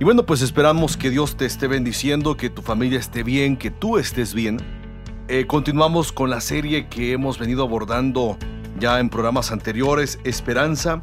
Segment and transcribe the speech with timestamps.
[0.00, 3.70] Y bueno, pues esperamos que Dios te esté bendiciendo, que tu familia esté bien, que
[3.70, 4.56] tú estés bien.
[5.28, 8.38] Eh, continuamos con la serie que hemos venido abordando
[8.78, 11.02] ya en programas anteriores, Esperanza,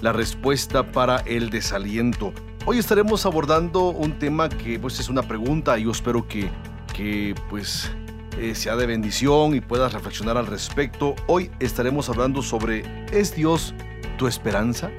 [0.00, 2.32] la respuesta para el desaliento.
[2.64, 6.48] Hoy estaremos abordando un tema que pues es una pregunta y yo espero que,
[6.94, 7.90] que pues
[8.38, 11.14] eh, sea de bendición y puedas reflexionar al respecto.
[11.26, 13.74] Hoy estaremos hablando sobre ¿es Dios
[14.16, 14.90] tu esperanza?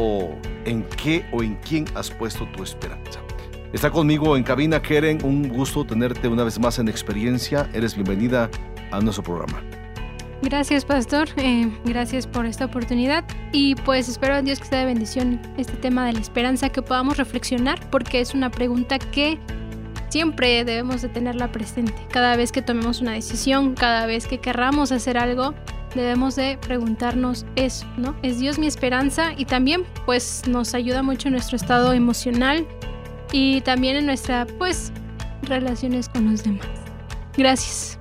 [0.00, 0.30] ¿O
[0.64, 3.20] en qué o en quién has puesto tu esperanza?
[3.72, 7.68] Está conmigo en cabina Keren, un gusto tenerte una vez más en experiencia.
[7.74, 8.48] Eres bienvenida
[8.92, 9.60] a nuestro programa.
[10.40, 11.28] Gracias, pastor.
[11.36, 13.24] Eh, gracias por esta oportunidad.
[13.52, 16.80] Y pues espero a Dios que sea de bendición este tema de la esperanza, que
[16.80, 19.38] podamos reflexionar, porque es una pregunta que
[20.10, 22.06] siempre debemos de tenerla presente.
[22.10, 25.54] Cada vez que tomemos una decisión, cada vez que querramos hacer algo,
[25.94, 28.14] debemos de preguntarnos eso, ¿no?
[28.22, 29.32] ¿Es Dios mi esperanza?
[29.36, 32.66] Y también pues nos ayuda mucho en nuestro estado emocional
[33.32, 34.92] y también en nuestra pues
[35.42, 36.66] relaciones con los demás.
[37.36, 37.98] Gracias.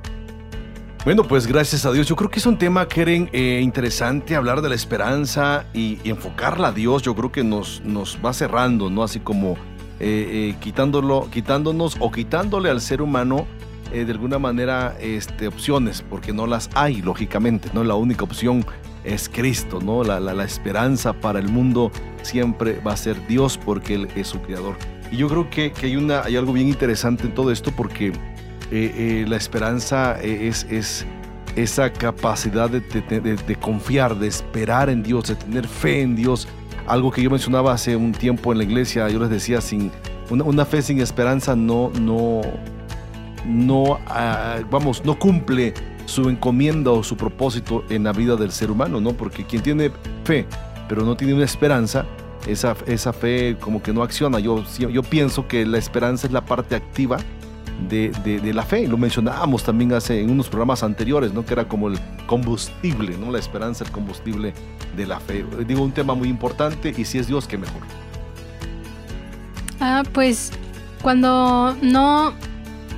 [1.06, 2.08] Bueno, pues gracias a Dios.
[2.08, 6.70] Yo creo que es un tema, Keren, eh, interesante hablar de la esperanza y, enfocarla
[6.70, 7.02] a Dios.
[7.02, 9.04] Yo creo que nos, nos va cerrando, ¿no?
[9.04, 9.54] Así como
[10.02, 13.48] eh, eh, quitándolo, quitándonos o quitándole al ser humano
[13.92, 17.84] de alguna manera este, opciones, porque no las hay, lógicamente, ¿no?
[17.84, 18.66] La única opción
[19.04, 20.04] es Cristo, ¿no?
[20.04, 24.42] La, la, esperanza para el mundo siempre va a ser Dios porque Él es su
[24.42, 24.76] creador.
[25.12, 28.08] Y yo creo que, que hay, una, hay algo bien interesante en todo esto porque
[28.08, 28.12] eh,
[28.72, 31.06] eh, la esperanza es, es
[31.56, 36.48] esa capacidad de, de, confiar, de esperar en Dios, de tener fe en Dios.
[36.86, 39.92] Algo que yo mencionaba hace un tiempo en la iglesia, yo les decía, sin
[40.30, 42.42] una, fe sin esperanza no, no,
[43.48, 45.74] no, ah, vamos, no cumple
[46.06, 49.14] su encomienda o su propósito en la vida del ser humano, ¿no?
[49.14, 49.92] Porque quien tiene
[50.24, 50.46] fe,
[50.88, 52.06] pero no tiene una esperanza,
[52.46, 54.40] esa, esa fe como que no acciona.
[54.40, 57.18] Yo, yo pienso que la esperanza es la parte activa
[57.90, 58.88] de, de, la fe.
[58.88, 61.46] Lo mencionábamos también hace en unos programas anteriores, ¿no?
[61.46, 63.32] Que era como el combustible, ¿no?
[63.32, 64.54] La esperanza, el combustible
[64.96, 65.46] de la fe.
[65.68, 67.82] Digo, un tema muy importante y si es Dios, qué mejor.
[69.80, 70.52] Ah, pues
[71.02, 72.34] cuando no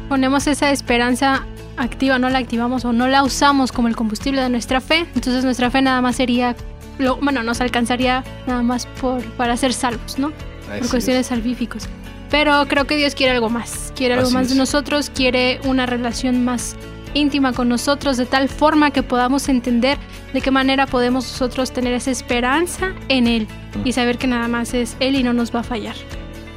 [0.09, 1.45] ponemos esa esperanza
[1.77, 5.45] activa, no la activamos o no la usamos como el combustible de nuestra fe, entonces
[5.45, 6.55] nuestra fe nada más sería,
[6.97, 10.33] lo, bueno, nos alcanzaría nada más por, para ser salvos, ¿no?
[10.67, 11.87] por cuestiones salvíficos.
[12.29, 16.43] Pero creo que Dios quiere algo más, quiere algo más de nosotros, quiere una relación
[16.43, 16.75] más
[17.13, 19.97] íntima con nosotros, de tal forma que podamos entender
[20.33, 23.47] de qué manera podemos nosotros tener esa esperanza en Él
[23.83, 25.95] y saber que nada más es Él y no nos va a fallar.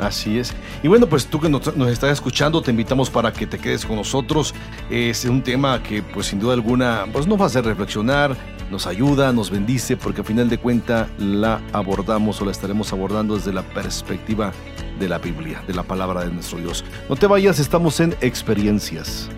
[0.02, 0.52] Así es.
[0.82, 3.94] Y bueno, pues tú que nos, estás escuchando, te invitamos para que te quedes con
[3.96, 4.52] nosotros.
[4.90, 8.36] Es un tema que pues sin duda alguna pues nos va a hacer reflexionar,
[8.70, 13.36] nos ayuda, nos bendice, porque al final de cuentas la abordamos o la estaremos abordando
[13.36, 14.52] desde la perspectiva
[14.98, 16.84] de la Biblia, de la palabra de nuestro Dios.
[17.08, 19.28] No te vayas, estamos en experiencias.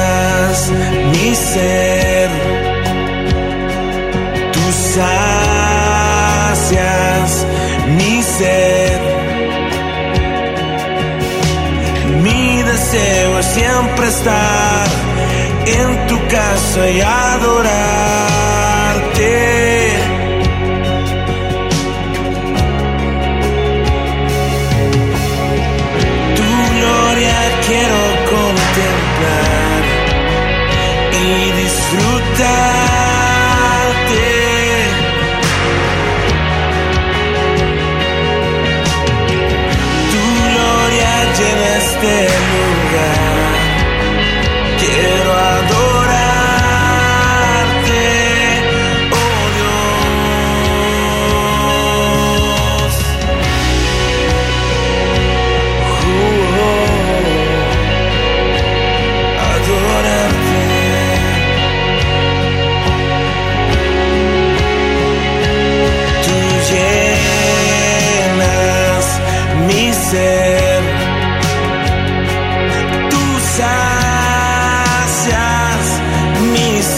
[1.12, 1.89] mi ser,
[4.94, 6.70] sacias
[7.96, 9.00] mi ser.
[12.22, 14.88] Mi deseo es siempre estar
[15.66, 18.29] en tu casa y adorarte.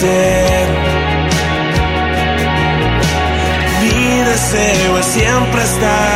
[0.03, 0.67] Ser.
[3.81, 6.12] Mi deseo es siempre estar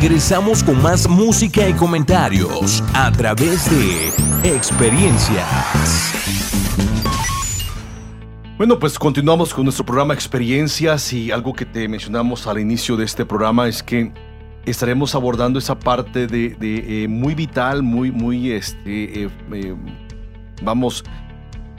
[0.00, 4.08] Regresamos con más música y comentarios a través de
[4.42, 5.46] experiencias.
[8.56, 13.04] Bueno, pues continuamos con nuestro programa Experiencias y algo que te mencionamos al inicio de
[13.04, 14.12] este programa es que
[14.66, 19.76] estaremos abordando esa parte de, eh, muy vital, muy, muy, este, eh, eh,
[20.60, 21.04] vamos,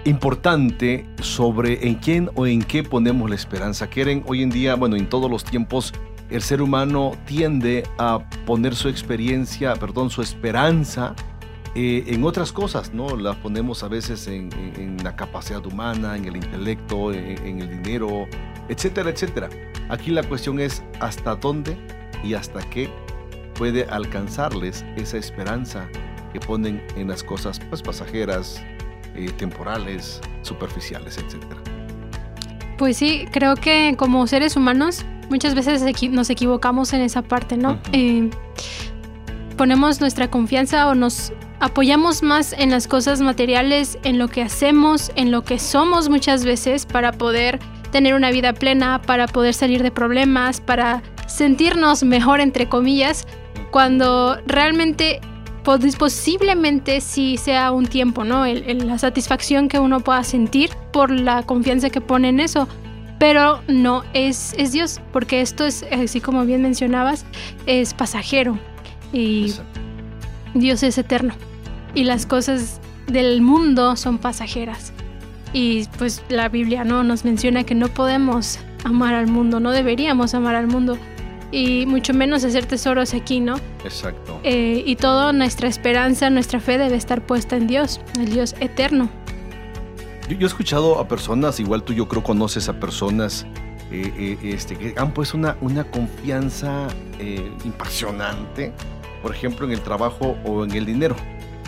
[0.05, 3.87] importante sobre en quién o en qué ponemos la esperanza.
[3.87, 5.91] Quieren hoy en día, bueno, en todos los tiempos,
[6.29, 11.15] el ser humano tiende a poner su experiencia, perdón, su esperanza
[11.75, 13.15] eh, en otras cosas, ¿no?
[13.17, 14.49] La ponemos a veces en,
[15.03, 18.27] la capacidad humana, en el intelecto, en, el dinero,
[18.69, 19.49] etcétera, etcétera.
[19.89, 21.77] Aquí la cuestión es hasta dónde
[22.23, 22.89] y hasta qué
[23.55, 25.87] puede alcanzarles esa esperanza
[26.33, 28.63] que ponen en las cosas pues, pasajeras,
[29.15, 31.61] eh, temporales, superficiales, etcétera.
[32.77, 37.79] Pues sí, creo que como seres humanos muchas veces nos equivocamos en esa parte, ¿no?
[37.91, 38.29] Eh,
[39.57, 45.11] ponemos nuestra confianza o nos apoyamos más en las cosas materiales, en lo que hacemos,
[45.15, 47.59] en lo que somos muchas veces para poder
[47.91, 53.25] tener una vida plena, para poder salir de problemas, para sentirnos mejor, entre comillas,
[53.71, 55.21] cuando realmente
[55.63, 58.45] pos- posiblemente sí sea un tiempo, ¿no?
[58.45, 62.67] El- el- la satisfacción que uno pueda sentir por la confianza que pone en eso.
[63.19, 67.25] Pero no es, es Dios, porque esto es, así como bien mencionabas,
[67.65, 68.59] es pasajero.
[69.13, 69.79] Y Exacto.
[70.53, 71.33] Dios es eterno.
[71.93, 74.91] Y las cosas del mundo son pasajeras.
[75.53, 80.33] Y pues la Biblia no nos menciona que no podemos amar al mundo, no deberíamos
[80.33, 80.97] amar al mundo.
[81.51, 83.55] Y mucho menos hacer tesoros aquí, ¿no?
[83.85, 84.39] Exacto.
[84.43, 89.09] Eh, y toda nuestra esperanza, nuestra fe debe estar puesta en Dios, el Dios eterno.
[90.29, 93.45] Yo, yo he escuchado a personas, igual tú yo creo conoces a personas
[93.91, 96.87] eh, eh, este, que han puesto una, una confianza
[97.19, 98.73] eh, impresionante,
[99.21, 101.15] por ejemplo, en el trabajo o en el dinero.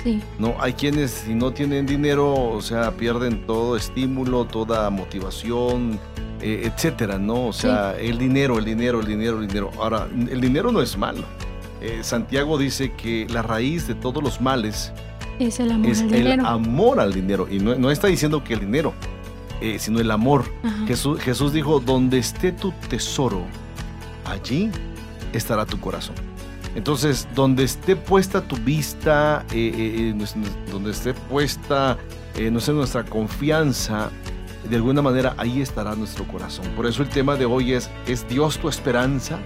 [0.03, 5.99] Sí, No, hay quienes si no tienen dinero, o sea, pierden todo estímulo, toda motivación,
[6.41, 7.47] eh, etcétera, ¿no?
[7.47, 9.71] O sea, el dinero, el dinero, el dinero, el dinero.
[9.79, 11.23] Ahora, el dinero no es malo.
[12.01, 14.91] Santiago dice que la raíz de todos los males
[15.39, 16.47] es el amor es al el dinero.
[16.47, 17.47] amor al dinero.
[17.49, 18.93] Y no, no está diciendo que el dinero,
[19.61, 20.45] eh, sino el amor.
[20.87, 23.43] Jesús, Jesús dijo, donde esté tu tesoro,
[24.25, 24.69] allí
[25.33, 26.15] estará tu corazón.
[26.75, 31.97] Entonces, donde esté puesta tu vista, eh, eh, donde esté puesta
[32.37, 34.11] eh, no sé, nuestra confianza,
[34.69, 36.65] de alguna manera ahí estará nuestro corazón.
[36.75, 39.39] Por eso el tema de hoy es, ¿es Dios tu esperanza?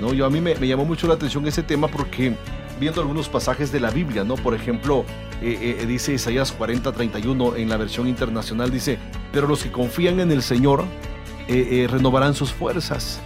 [0.00, 0.14] ¿No?
[0.14, 2.34] Yo a mí me, me llamó mucho la atención ese tema porque
[2.78, 4.36] viendo algunos pasajes de la Biblia, ¿no?
[4.36, 5.04] Por ejemplo,
[5.42, 8.98] eh, eh, dice Isaías 40, 31 en la versión internacional, dice,
[9.32, 10.84] pero los que confían en el Señor
[11.48, 13.20] eh, eh, renovarán sus fuerzas,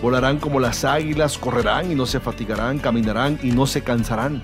[0.00, 4.42] volarán como las águilas, correrán y no se fatigarán, caminarán y no se cansarán.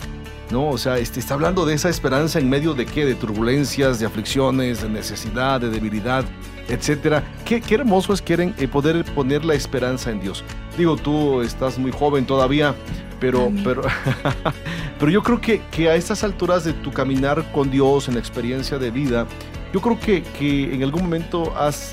[0.51, 0.69] ¿no?
[0.69, 3.07] O sea, este, está hablando de esa esperanza en medio de qué?
[3.07, 6.27] De turbulencias, de aflicciones, de necesidad, de debilidad,
[6.69, 7.25] etcétera.
[7.47, 10.45] Qué, qué hermoso es quieren eh, poder poner la esperanza en Dios.
[10.77, 12.75] Digo, tú estás muy joven todavía,
[13.23, 13.63] pero, Amén.
[13.65, 13.83] pero,
[14.99, 18.21] pero yo creo que, que a estas alturas de tu caminar con Dios, en la
[18.21, 19.27] experiencia de vida,
[19.73, 21.93] yo creo que, que en algún momento has,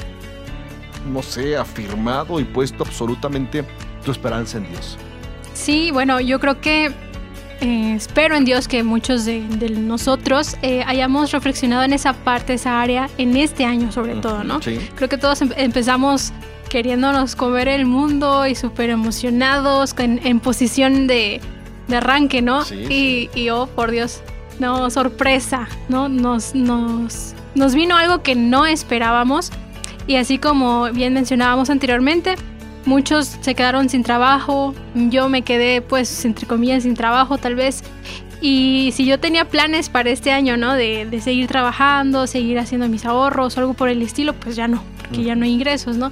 [1.13, 3.63] no sé, afirmado y puesto absolutamente
[4.03, 4.97] tu esperanza en Dios.
[5.53, 6.87] Sí, bueno, yo creo que
[7.61, 12.55] eh, espero en Dios que muchos de, de nosotros eh, hayamos reflexionado en esa parte,
[12.55, 14.61] esa área, en este año sobre todo, ¿no?
[14.63, 14.79] Sí.
[14.95, 16.33] Creo que todos em- empezamos
[16.69, 21.41] queriéndonos comer el mundo y súper emocionados, en, en posición de,
[21.87, 22.63] de arranque, ¿no?
[22.63, 24.21] Sí, y, y, oh, por Dios,
[24.59, 26.07] no, sorpresa, ¿no?
[26.07, 29.51] Nos, nos, nos vino algo que no esperábamos.
[30.07, 32.35] Y así como bien mencionábamos anteriormente,
[32.85, 37.83] muchos se quedaron sin trabajo, yo me quedé pues entre comillas sin trabajo tal vez.
[38.41, 40.73] Y si yo tenía planes para este año, ¿no?
[40.73, 44.67] De, de seguir trabajando, seguir haciendo mis ahorros o algo por el estilo, pues ya
[44.67, 46.11] no, porque ya no hay ingresos, ¿no?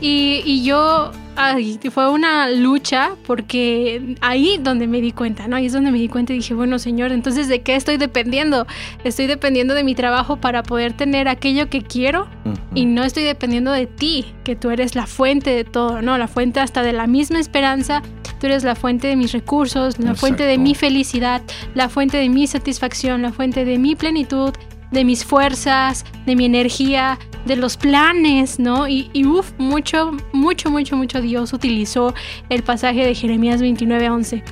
[0.00, 5.56] Y, y yo, ay, fue una lucha porque ahí donde me di cuenta, ¿no?
[5.56, 8.66] Ahí es donde me di cuenta y dije, bueno, señor, entonces ¿de qué estoy dependiendo?
[9.04, 12.28] Estoy dependiendo de mi trabajo para poder tener aquello que quiero
[12.74, 16.18] y no estoy dependiendo de ti, que tú eres la fuente de todo, ¿no?
[16.18, 18.02] La fuente hasta de la misma esperanza.
[18.40, 21.42] Tú eres la fuente de mis recursos, la fuente de mi felicidad,
[21.74, 24.52] la fuente de mi satisfacción, la fuente de mi plenitud,
[24.90, 28.88] de mis fuerzas, de mi energía, de los planes, ¿no?
[28.88, 32.14] Y, y uff, mucho, mucho, mucho, mucho Dios utilizó
[32.48, 34.44] el pasaje de Jeremías 29, 11.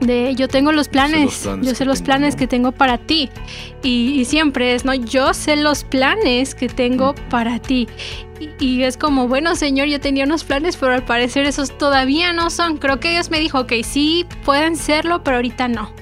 [0.00, 3.30] De yo tengo los planes, yo sé los planes que tengo para ti.
[3.82, 4.94] Y, y siempre es, ¿no?
[4.94, 7.88] Yo sé los planes que tengo para ti.
[8.38, 12.32] Y, y es como, bueno, Señor, yo tenía unos planes, pero al parecer esos todavía
[12.32, 12.76] no son.
[12.76, 15.92] Creo que Dios me dijo, ok, sí, pueden serlo, pero ahorita no.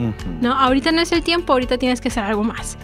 [0.43, 2.77] No, ahorita no es el tiempo, ahorita tienes que hacer algo más.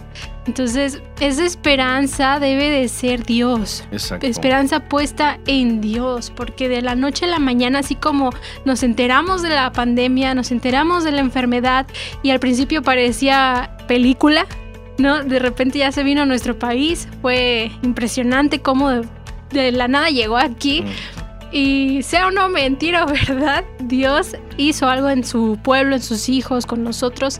[0.45, 3.83] Entonces, esa esperanza debe de ser Dios.
[3.91, 4.27] Exacto.
[4.27, 8.31] Esperanza puesta en Dios, porque de la noche a la mañana, así como
[8.65, 11.87] nos enteramos de la pandemia, nos enteramos de la enfermedad
[12.23, 14.45] y al principio parecía película,
[14.97, 15.23] ¿no?
[15.23, 19.07] De repente ya se vino a nuestro país, fue impresionante cómo de,
[19.51, 20.83] de la nada llegó aquí.
[21.53, 26.65] Y sea o no mentira verdad, Dios hizo algo en su pueblo, en sus hijos,
[26.65, 27.39] con nosotros.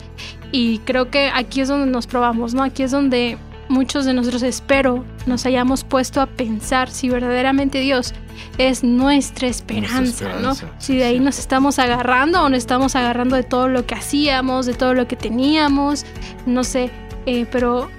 [0.53, 2.61] Y creo que aquí es donde nos probamos, ¿no?
[2.61, 8.13] Aquí es donde muchos de nosotros espero nos hayamos puesto a pensar si verdaderamente Dios
[8.59, 10.51] es nuestra esperanza, ¿no?
[10.51, 13.95] esperanza, Si de ahí nos estamos agarrando o nos estamos agarrando de todo lo que
[13.95, 16.05] hacíamos, de todo lo que teníamos,
[16.45, 16.91] no sé,
[17.25, 17.89] eh, pero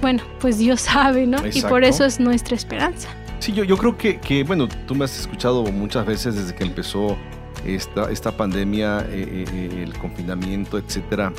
[0.00, 1.38] bueno, pues Dios sabe, ¿no?
[1.46, 3.08] Y por eso es nuestra esperanza.
[3.38, 6.64] Sí, yo, yo creo que, que, bueno, tú me has escuchado muchas veces desde que
[6.64, 7.16] empezó
[7.64, 11.32] esta, esta pandemia, eh, eh, el confinamiento, etcétera.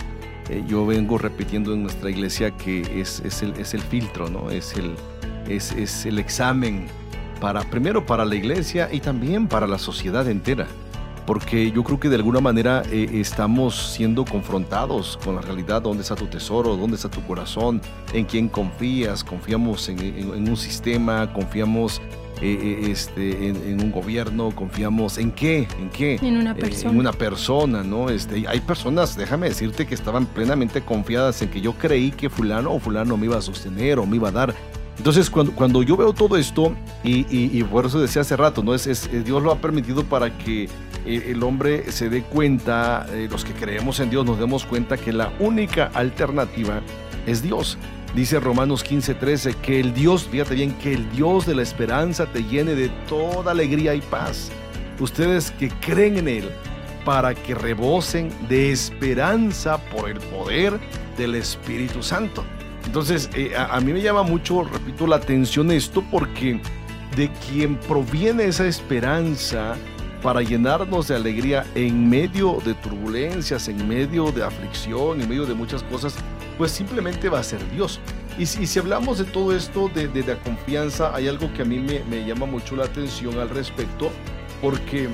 [0.49, 4.51] Eh, yo vengo repitiendo en nuestra iglesia que es, es, el, es el filtro, ¿no?
[4.51, 4.95] Es el,
[5.47, 6.85] es, es el examen
[7.41, 10.67] para, primero para la iglesia y también para la sociedad entera.
[11.25, 16.03] Porque yo creo que de alguna manera eh, estamos siendo confrontados con la realidad, dónde
[16.03, 17.81] está tu tesoro, dónde está tu corazón,
[18.13, 21.99] en quién confías, confiamos en, en- en un sistema, confiamos
[22.41, 26.55] eh, eh, este, en, en un gobierno, confiamos en qué, en qué, En una Eh,
[26.55, 26.91] persona.
[26.91, 28.09] en una persona, ¿no?
[28.09, 32.71] Este, hay personas, déjame decirte, que estaban plenamente confiadas en que yo creí que fulano
[32.73, 34.53] o fulano me iba a sostener o me iba a dar.
[34.97, 36.73] Entonces, cuando, cuando yo veo todo esto,
[37.03, 38.73] y, y- y por eso decía hace rato, ¿no?
[38.73, 40.69] Es, es- Dios lo ha permitido para que
[41.05, 45.11] el hombre se dé cuenta, eh, los que creemos en Dios nos demos cuenta que
[45.13, 46.81] la única alternativa
[47.27, 47.77] es Dios.
[48.15, 52.45] Dice Romanos 15:13 que el Dios, fíjate bien, que el Dios de la esperanza te
[52.45, 54.51] llene de toda alegría y paz.
[55.01, 56.49] Ustedes que creen en Él,
[57.03, 60.79] para que rebosen de esperanza por el poder
[61.17, 62.45] del Espíritu Santo.
[62.85, 66.61] Entonces, eh, a, a mí me llama mucho, repito, la atención esto porque
[67.17, 69.75] de quien proviene esa esperanza
[70.23, 75.53] para llenarnos de alegría en medio de turbulencias, en medio de aflicción, en medio de
[75.53, 76.15] muchas cosas,
[76.57, 77.99] pues simplemente va a ser Dios.
[78.37, 82.25] Y si, hablamos de todo esto, de, la confianza, hay algo que a mí me,
[82.25, 84.11] llama mucho la atención al respecto,
[84.61, 85.07] porque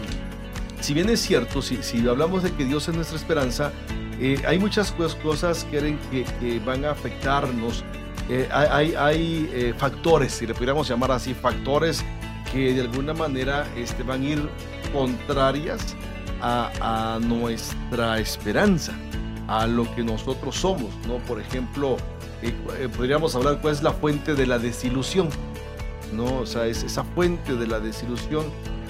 [0.79, 3.71] si bien es cierto, si, hablamos de que Dios es nuestra esperanza,
[4.19, 5.95] eh, hay muchas cos- cosas que,
[6.39, 7.83] que, van a afectarnos.
[8.29, 12.03] Eh, hay hay, eh, factores, si le pudiéramos llamar así, factores
[12.51, 14.50] que de alguna manera este, van a ir
[14.93, 15.95] contrarias
[16.43, 18.93] a nuestra esperanza,
[19.60, 21.17] a lo que nosotros somos, ¿no?
[21.27, 21.98] Por ejemplo,
[22.41, 25.27] eh, eh, podríamos hablar cuál es la fuente de la desilusión,
[26.13, 26.39] ¿no?
[26.39, 28.46] O sea, es esa fuente de la desilusión,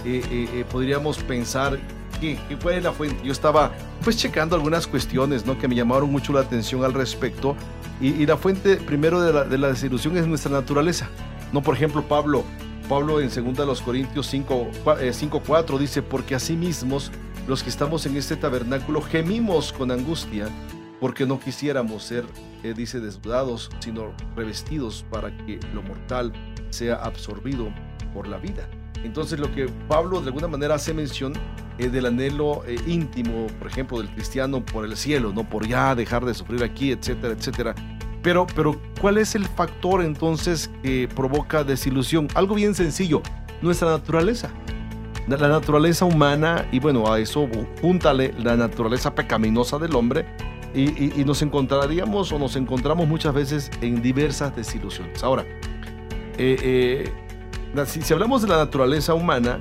[0.06, 1.80] eh, podríamos pensar,
[2.20, 3.18] ¿qué, ¿cuál es la fuente?
[3.24, 3.72] Yo estaba
[4.04, 5.58] pues checando algunas cuestiones, ¿no?
[5.58, 7.56] Que me llamaron mucho la atención al respecto,
[8.00, 11.08] y, la fuente primero de la, de la desilusión es nuestra naturaleza,
[11.54, 11.62] ¿no?
[11.62, 12.44] Por ejemplo, Pablo,
[12.90, 17.12] Pablo en 2 de los Corintios 5, cua- eh, 5.4 dice, porque así mismos
[17.52, 20.48] los que estamos en este tabernáculo gemimos con angustia,
[21.02, 22.24] porque no quisiéramos ser,
[22.78, 26.32] dice, desnudados, sino revestidos para que lo mortal
[26.70, 27.68] sea absorbido
[28.14, 28.70] por la vida.
[29.04, 31.34] Entonces lo que Pablo de alguna manera hace mención
[31.78, 35.94] eh, del anhelo eh, íntimo, por ejemplo, del cristiano por el cielo, no por ya
[35.94, 37.76] dejar de sufrir aquí, etcétera, etcétera.
[38.24, 42.30] Pero, pero, ¿cuál es el factor entonces que provoca desilusión?
[42.34, 43.22] Algo bien sencillo,
[43.62, 44.52] nuestra naturaleza.
[45.28, 47.48] La naturaleza humana, y bueno, a eso
[47.82, 50.26] júntale la naturaleza pecaminosa del hombre,
[50.74, 55.24] y, nos encontraríamos o nos encontramos muchas veces en diversas desilusiones.
[55.24, 55.46] Ahora,
[56.38, 57.12] eh,
[57.86, 59.60] si, si hablamos de la naturaleza humana,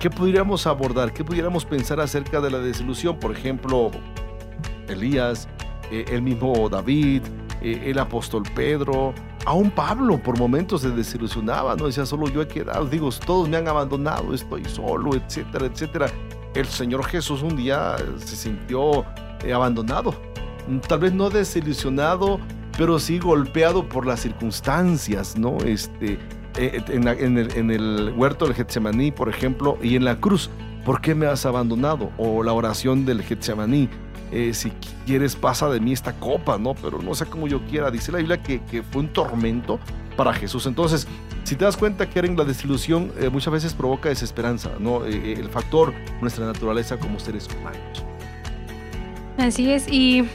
[0.00, 1.12] ¿Qué pudiéramos abordar?
[1.12, 3.18] ¿Qué pudiéramos pensar acerca de la desilusión?
[3.18, 3.90] Por ejemplo,
[4.88, 5.46] Elías,
[5.90, 7.20] eh, el mismo David,
[7.60, 9.12] eh, el apóstol Pedro,
[9.46, 11.86] aún Pablo por momentos se desilusionaba, ¿no?
[11.86, 16.06] Decía, solo yo he quedado, digo, todos me han abandonado, estoy solo, etcétera, etcétera.
[16.54, 19.04] El Señor Jesús un día se sintió
[19.44, 20.14] eh, abandonado,
[20.88, 22.40] tal vez no desilusionado,
[22.76, 25.58] pero sí golpeado por las circunstancias, ¿no?
[25.58, 26.18] Este,
[26.56, 30.50] eh, en, el, huerto del Getsemaní, por ejemplo, y en la cruz,
[30.84, 32.10] ¿por qué me has abandonado?
[32.18, 33.88] O la oración del Getsemaní,
[34.32, 34.70] eh, si
[35.06, 36.74] quieres pasa de mí esta copa, ¿no?
[36.74, 37.90] Pero no sé cómo yo quiera.
[37.90, 38.60] Dice la Biblia que,
[38.90, 39.78] fue un tormento
[40.16, 40.66] para Jesús.
[40.66, 41.06] Entonces,
[41.44, 45.04] si te das cuenta que la desilusión eh, muchas veces provoca desesperanza, ¿no?
[45.04, 48.04] el factor, nuestra naturaleza como seres humanos.
[49.38, 50.28] Así es, y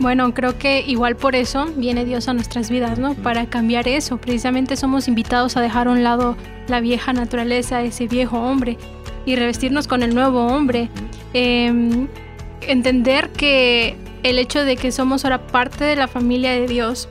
[0.00, 3.14] bueno, creo que igual por eso viene Dios a nuestras vidas, ¿no?
[3.14, 4.18] Para cambiar eso.
[4.18, 6.36] Precisamente somos invitados a dejar a un lado
[6.68, 8.78] la vieja naturaleza, ese viejo hombre,
[9.26, 10.88] y revestirnos con el nuevo hombre.
[11.32, 12.06] Em,
[12.62, 17.08] entender que el hecho de que somos ahora parte de la familia de Dios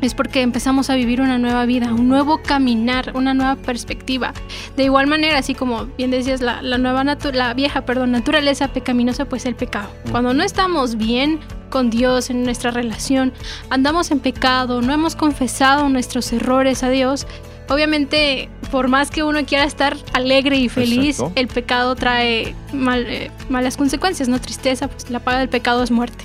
[0.00, 4.32] es porque empezamos a vivir una nueva vida, un nuevo caminar, una nueva perspectiva.
[4.76, 9.46] De igual manera, así como bien decías, la, nueva la vieja, perdón, naturaleza pecaminosa, pues
[9.46, 9.88] el pecado.
[10.10, 13.32] Cuando no estamos bien con Dios en nuestra relación,
[13.70, 17.26] andamos en pecado, no hemos confesado nuestros errores a Dios,
[17.68, 23.76] obviamente por más que uno quiera estar alegre y feliz, el pecado trae eh, malas
[23.76, 26.24] consecuencias, no tristeza, pues la paga del pecado es muerte.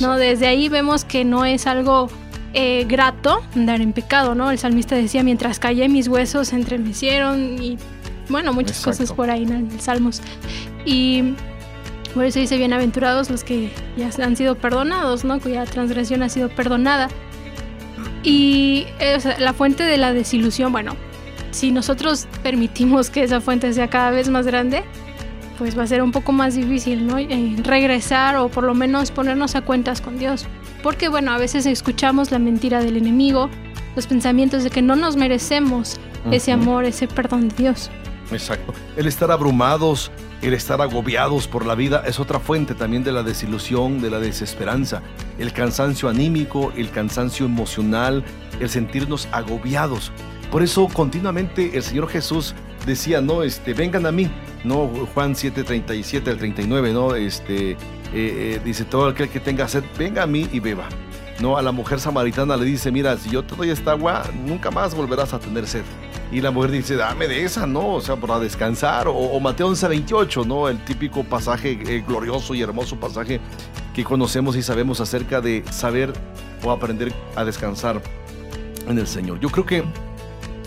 [0.00, 2.10] No, desde ahí vemos que no es algo
[2.52, 4.50] eh, grato andar en pecado, ¿no?
[4.50, 7.78] El salmista decía, mientras callé mis huesos entremecieron y
[8.28, 10.20] bueno, muchas cosas por ahí en el Salmos.
[10.84, 11.34] Y
[12.14, 15.38] por eso dice, bienaventurados los que ya han sido perdonados, ¿no?
[15.40, 17.08] Cuya transgresión ha sido perdonada.
[18.26, 20.96] Y eh, la fuente de la desilusión, bueno,
[21.52, 24.82] si nosotros permitimos que esa fuente sea cada vez más grande,
[25.58, 27.18] pues va a ser un poco más difícil, ¿no?
[27.20, 30.44] Eh, regresar o por lo menos ponernos a cuentas con Dios.
[30.82, 33.48] Porque bueno, a veces escuchamos la mentira del enemigo,
[33.94, 36.00] los pensamientos de que no nos merecemos
[36.32, 37.92] ese amor, ese perdón de Dios.
[38.32, 38.74] Exacto.
[38.96, 40.10] El estar abrumados,
[40.42, 44.18] el estar agobiados por la vida es otra fuente también de la desilusión, de la
[44.18, 45.02] desesperanza.
[45.38, 48.24] El cansancio anímico, el cansancio emocional,
[48.60, 50.12] el sentirnos agobiados.
[50.50, 52.54] Por eso continuamente el Señor Jesús
[52.86, 54.30] decía, no, este, vengan a mí,
[54.64, 57.76] no, Juan 7:37 al 39, no, este, eh,
[58.14, 60.88] eh, dice, todo aquel que tenga sed, venga a mí y beba.
[61.40, 64.70] No, a la mujer samaritana le dice, mira, si yo te doy esta agua, nunca
[64.70, 65.82] más volverás a tener sed.
[66.32, 67.94] Y la mujer dice, dame de esa, ¿no?
[67.94, 69.06] O sea, para descansar.
[69.08, 70.68] O, Mateo 11:28, ¿no?
[70.68, 73.40] El típico pasaje eh, glorioso y hermoso pasaje
[73.94, 76.12] que conocemos y sabemos acerca de saber
[76.64, 78.02] o aprender a descansar
[78.88, 79.40] en el Señor.
[79.40, 79.84] Yo creo que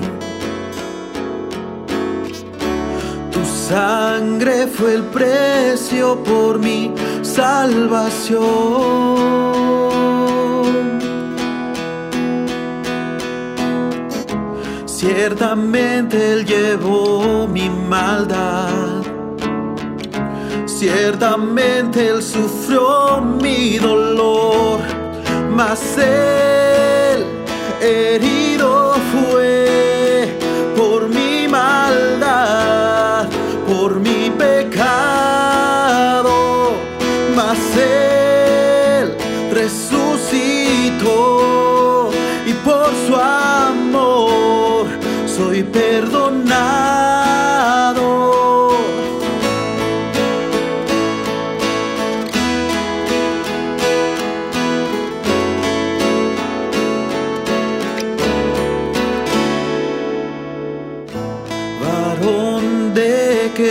[3.32, 8.40] Tu sangre fue el precio por mi salvación.
[14.86, 19.02] Ciertamente Él llevó mi maldad.
[20.66, 24.80] Ciertamente Él sufrió mi dolor.
[25.54, 26.69] Mas Él
[27.80, 30.38] herido fue
[30.76, 32.89] por mi maldad,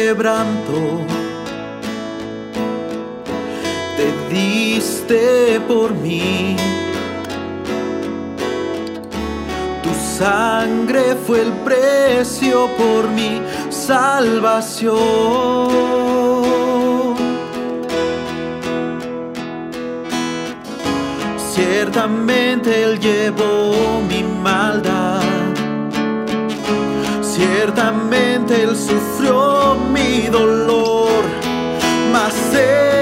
[0.10, 1.06] quebranto,
[3.95, 6.56] te diste por mí
[10.17, 14.98] sangre fue el precio por mi salvación.
[21.54, 25.28] Ciertamente Él llevó mi maldad.
[27.62, 31.26] Ciertamente Él sufrió mi dolor.
[32.10, 32.98] Mas Él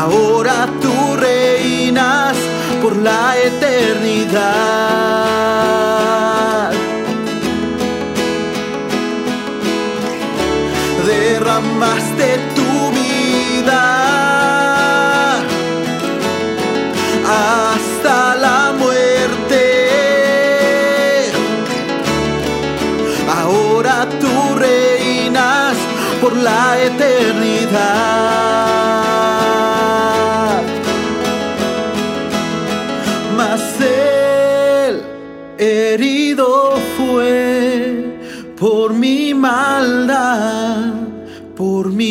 [0.00, 2.36] Ahora tú reinas
[2.80, 4.38] por la eternidad.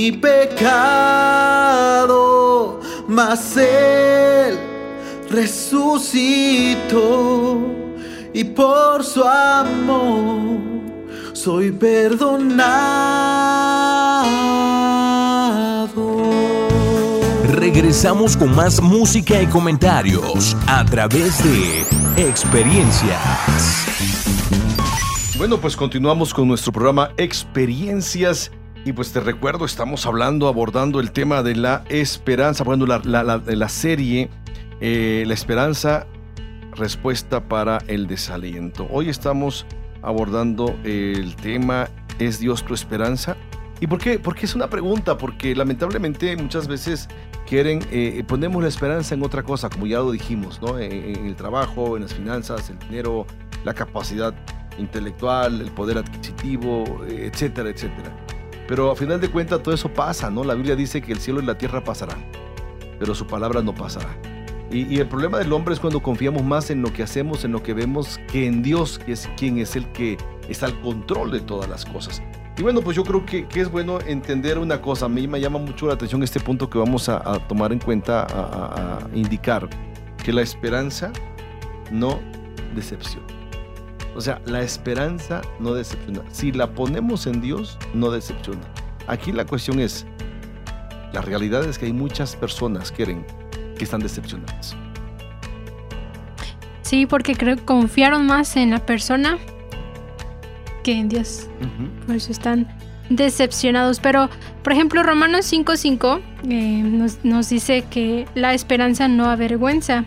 [0.08, 2.00] Mi pecado,
[3.10, 4.58] mas Él
[5.30, 6.78] resucitó
[8.34, 10.60] y por su amor
[11.34, 12.48] soy perdonado.
[17.50, 21.86] Regresamos con más música y comentarios a través de
[22.30, 23.86] experiencias.
[25.38, 28.52] Bueno, pues continuamos con nuestro programa Experiencias.
[28.88, 33.22] Y pues te recuerdo, estamos hablando, abordando el tema de la esperanza, bueno, la, la,
[33.22, 34.30] la, la serie
[34.80, 36.08] eh, La esperanza,
[36.74, 38.88] respuesta para el desaliento.
[38.90, 39.66] Hoy estamos
[40.02, 43.36] abordando el tema ¿Es Dios tu esperanza?
[43.82, 44.20] ¿Y por qué?
[44.20, 47.10] Porque es una pregunta, porque lamentablemente muchas veces
[47.46, 50.80] quieren, eh, ponemos la esperanza en otra cosa, como ya lo dijimos, ¿no?
[50.80, 53.28] En, el trabajo, en las finanzas, el dinero,
[53.66, 54.34] la capacidad
[54.78, 58.27] intelectual, el poder adquisitivo, eh, etcétera, etcétera.
[58.68, 60.44] Pero a final de cuentas todo eso pasa, ¿no?
[60.44, 62.26] La Biblia dice que el cielo y la tierra pasarán,
[63.00, 64.10] pero su palabra no pasará.
[64.70, 67.64] Y, el problema del hombre es cuando confiamos más en lo que hacemos, en lo
[67.64, 70.18] que vemos, que en Dios, que es quien es el que
[70.50, 72.22] está al control de todas las cosas.
[72.58, 75.06] Y bueno, pues yo creo que, es bueno entender una cosa.
[75.06, 78.24] A mí me llama mucho la atención este punto que vamos a, tomar en cuenta,
[78.24, 79.70] a, a, a, indicar,
[80.22, 81.14] que la esperanza
[81.90, 82.20] no
[82.76, 83.37] decepciona.
[84.18, 86.24] O sea, la esperanza no decepciona.
[86.32, 88.62] Si la ponemos en Dios, no decepciona.
[89.06, 90.08] Aquí la cuestión es,
[91.14, 93.26] la realidad es que hay muchas personas que quieren
[93.78, 94.76] que están decepcionadas.
[96.82, 99.38] Sí, porque creo que confiaron más en la persona
[100.84, 101.48] que en Dios.
[102.08, 102.68] Por eso están
[103.12, 104.00] decepcionados.
[104.00, 104.32] Pero,
[104.64, 110.06] por ejemplo, Romanos 5.5 eh, nos, nos dice que la esperanza no avergüenza,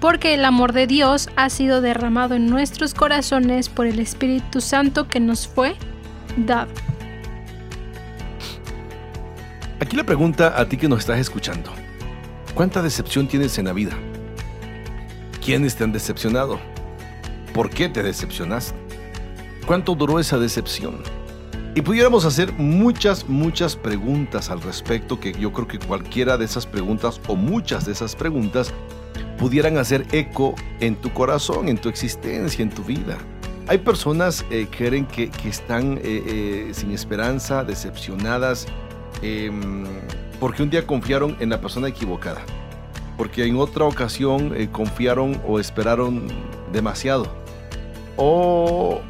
[0.00, 5.06] porque el amor de Dios ha sido derramado en nuestros corazones por el Espíritu Santo
[5.06, 5.76] que nos fue
[6.36, 6.72] dado.
[9.80, 11.70] Aquí la pregunta a ti que nos estás escuchando.
[12.54, 13.92] ¿Cuánta decepción tienes en la vida?
[15.44, 16.58] ¿Quiénes te han decepcionado?
[17.54, 18.78] ¿Por qué te decepcionaste?
[19.66, 21.02] ¿Cuánto duró esa decepción?
[21.74, 26.66] Y pudiéramos hacer muchas, muchas preguntas al respecto, que yo creo que cualquiera de esas
[26.66, 28.72] preguntas o muchas de esas preguntas
[29.40, 33.16] pudieran hacer eco en tu corazón, en tu existencia, en tu vida.
[33.68, 38.66] Hay personas eh, que creen que, están eh, eh, sin esperanza, decepcionadas,
[39.22, 39.84] em,
[40.38, 42.42] porque un día confiaron en la persona equivocada,
[43.16, 46.26] porque en otra ocasión confiaron o esperaron
[46.70, 47.26] demasiado,
[48.16, 49.00] o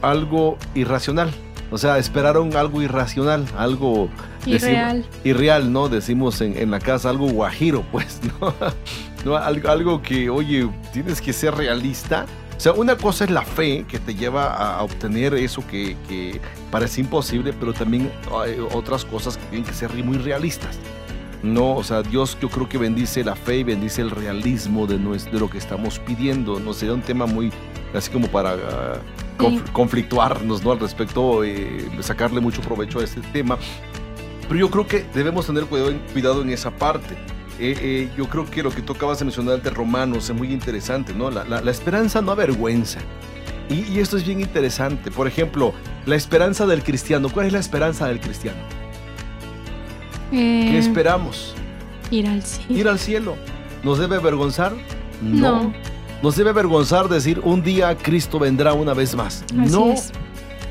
[0.00, 1.30] algo irracional
[1.74, 4.08] o sea, esperaron algo irracional, algo...
[4.46, 5.04] Irreal.
[5.24, 5.88] irreal, ¿no?
[5.88, 8.54] Decimos en, la casa, algo guajiro, pues, ¿no?
[9.26, 12.26] Algo, que, oye, tienes que ser realista.
[12.56, 17.00] O sea, una cosa es la fe que te lleva a obtener eso que, parece
[17.00, 20.78] imposible, pero también hay otras cosas que tienen que ser muy realistas.
[21.42, 24.98] No, o sea, Dios yo creo que bendice la fe y bendice el realismo de,
[24.98, 26.58] de lo que estamos pidiendo.
[26.58, 27.52] No sería un tema muy
[27.94, 28.56] así como para
[29.72, 30.72] conflictuarnos ¿no?
[30.72, 33.58] al respecto, eh, sacarle mucho provecho a este tema.
[34.48, 37.16] Pero yo creo que debemos tener cuidado en, cuidado en esa parte.
[37.58, 40.52] Eh, eh, yo creo que lo que tú acabas de mencionar de Romanos es muy
[40.52, 41.30] interesante, ¿no?
[41.30, 42.98] La, la, esperanza no avergüenza.
[43.68, 45.10] Y, y, esto es bien interesante.
[45.10, 45.72] Por ejemplo,
[46.04, 47.28] la esperanza del cristiano.
[47.28, 48.58] ¿Cuál es la esperanza del cristiano?
[50.30, 51.54] ¿Qué esperamos?
[52.10, 52.74] Ir al cielo.
[52.80, 53.36] Ir al cielo.
[53.82, 54.72] ¿Nos debe avergonzar?
[55.22, 55.72] no.
[56.22, 59.44] Nos debe avergonzar decir un día Cristo vendrá una vez más.
[59.52, 59.94] no.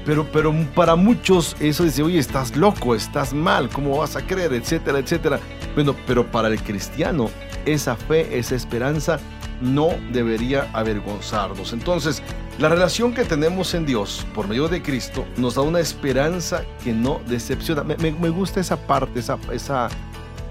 [0.06, 4.54] Pero, pero para muchos eso dice, oye, estás loco, estás mal, ¿cómo vas a creer?
[4.54, 5.40] Etcétera, etcétera.
[5.76, 7.30] Bueno, pero para el cristiano,
[7.66, 9.20] esa fe, esa esperanza
[9.62, 11.74] no debería avergonzarnos.
[11.74, 12.22] Entonces,
[12.60, 16.94] la relación que tenemos en Dios por medio de Cristo nos da una esperanza que
[16.94, 17.84] no decepciona.
[17.84, 19.88] Me, gusta esa parte, esa, esa,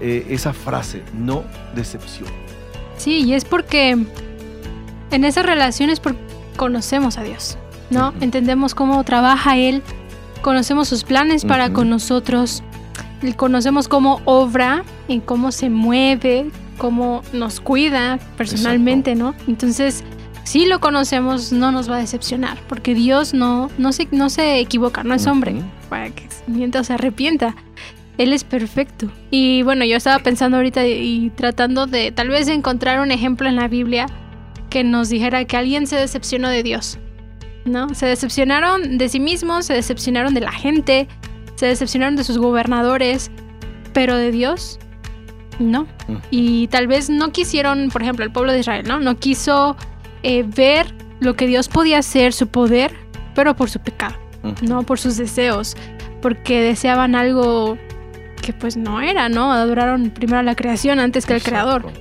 [0.01, 1.43] eh, esa frase, no
[1.75, 2.31] decepciona.
[2.97, 3.91] Sí, y es porque
[5.11, 6.01] en esas relaciones
[6.57, 7.57] conocemos a Dios,
[7.93, 8.13] ¿no?
[8.19, 9.81] Entendemos cómo trabaja Él,
[10.41, 12.63] conocemos sus planes para con nosotros,
[13.37, 19.33] conocemos cómo obra y cómo se mueve, cómo nos cuida personalmente, ¿no?
[19.47, 20.03] Entonces,
[20.43, 24.59] si lo conocemos, no nos va a decepcionar, porque Dios no, no, se, no se
[24.59, 25.55] equivoca, no es hombre,
[25.89, 27.55] para que mientras se arrepienta.
[28.17, 29.09] Él es perfecto.
[29.31, 33.55] Y bueno, yo estaba pensando ahorita y tratando de tal vez encontrar un ejemplo en
[33.55, 34.05] la Biblia
[34.69, 36.99] que nos dijera que alguien se decepcionó de Dios.
[37.65, 37.93] ¿No?
[37.95, 41.07] Se decepcionaron de sí mismos, se decepcionaron de la gente,
[41.55, 43.31] se decepcionaron de sus gobernadores,
[43.93, 44.79] pero de Dios,
[45.59, 45.83] no.
[46.07, 46.15] Mm.
[46.29, 48.99] Y tal vez no quisieron, por ejemplo, el pueblo de Israel, ¿no?
[48.99, 49.77] No quiso
[50.23, 52.93] eh, ver lo que Dios podía hacer, su poder,
[53.33, 54.15] pero por su pecado,
[54.61, 54.83] ¿no?
[54.83, 55.77] Por sus deseos,
[56.21, 57.77] porque deseaban algo
[58.41, 59.53] que pues no era, ¿no?
[59.53, 61.93] Adoraron primero a la creación antes que al creador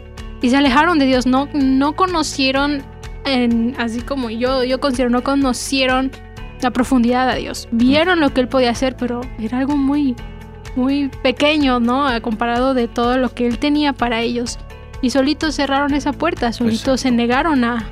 [0.43, 2.83] y se alejaron de Dios, no, no conocieron,
[3.25, 6.11] en, así como yo, yo considero, no conocieron
[6.61, 7.69] la profundidad de Dios.
[7.73, 10.15] Vieron lo que Él podía hacer, pero era algo muy,
[10.77, 12.09] muy pequeño, ¿no?
[12.23, 14.59] Comparado de todo lo que Él tenía para ellos.
[15.03, 17.89] Y solitos cerraron esa puerta, solitos se negaron a,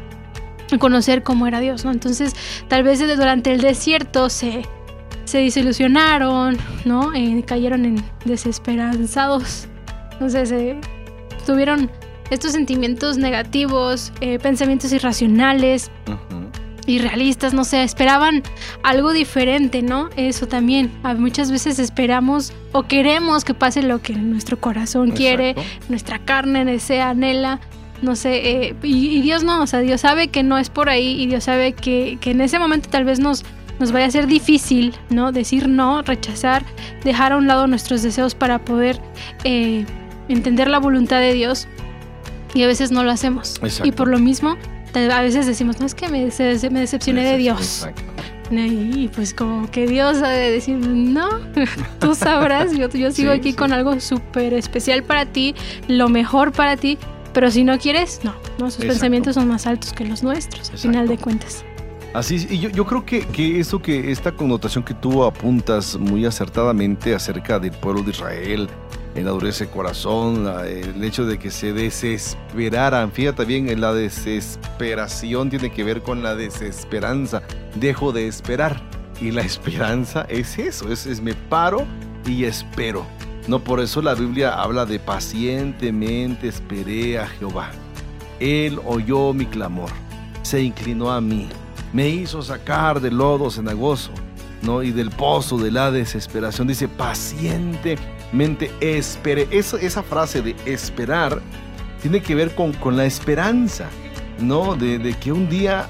[0.79, 1.91] conocer cómo era Dios, ¿no?
[1.91, 2.35] Entonces,
[2.69, 4.63] tal vez durante el desierto se,
[5.25, 7.13] se desilusionaron, ¿no?
[7.13, 9.67] Eh, cayeron en desesperanzados.
[10.13, 10.81] Entonces, eh,
[11.45, 11.91] tuvieron
[12.31, 15.91] estos sentimientos negativos, eh, pensamientos irracionales,
[16.87, 18.43] irrealistas, no sé, esperaban
[18.83, 20.11] algo diferente, ¿no?
[20.17, 20.91] Eso también.
[21.19, 25.55] Muchas veces esperamos o queremos que pase lo que nuestro corazón quiere,
[25.89, 27.61] nuestra carne desea, anhela.
[28.03, 31.21] No sé, eh, y, Dios no, o sea, Dios sabe que no es por ahí
[31.21, 33.45] y Dios sabe que, en ese momento tal vez nos,
[33.79, 35.33] nos vaya a ser difícil, ¿no?
[35.33, 36.65] Decir no, rechazar,
[37.05, 38.99] dejar a un lado nuestros deseos para poder
[39.45, 39.85] eh,
[40.31, 41.69] entender la voluntad de Dios
[42.55, 43.61] y a veces no lo hacemos.
[43.85, 44.57] Y por lo mismo,
[44.95, 46.21] a veces decimos, no es que me,
[46.71, 47.87] me decepcioné de Dios.
[48.51, 51.29] Y pues como que Dios ha de decir, no,
[52.01, 55.55] tú sabrás, yo, yo sigo aquí con algo súper especial para ti,
[55.87, 56.99] lo mejor para ti,
[57.33, 60.79] pero si no quieres, no, no sus pensamientos son más altos que los nuestros, al
[60.79, 61.65] final de cuentas.
[62.13, 66.27] Así y yo, yo creo que, que, eso que esta connotación que tú apuntas muy
[66.27, 68.69] acertadamente acerca del pueblo de Israel,
[69.25, 73.13] la dureza de corazón, el hecho de que se desesperaran.
[73.13, 77.43] Fíjate bien, la desesperación tiene que ver con la desesperanza.
[77.75, 78.81] Dejo de esperar.
[79.21, 81.87] Y la esperanza es eso, es, me paro
[82.27, 83.05] y espero.
[83.49, 87.71] No por eso la Biblia habla de pacientemente esperé a Jehová.
[88.39, 89.91] Él oyó mi clamor,
[90.43, 91.49] se inclinó a mí,
[91.93, 94.13] me hizo sacar del lodo cenagoso,
[94.63, 94.83] ¿no?
[94.83, 96.69] Y del pozo de la desesperación.
[96.69, 96.89] Dice,
[98.31, 99.49] pacientemente espere.
[99.51, 101.41] Esa, esa frase de esperar
[102.03, 103.89] tiene que ver con, con la esperanza,
[104.41, 104.75] ¿no?
[104.77, 105.89] De, que un día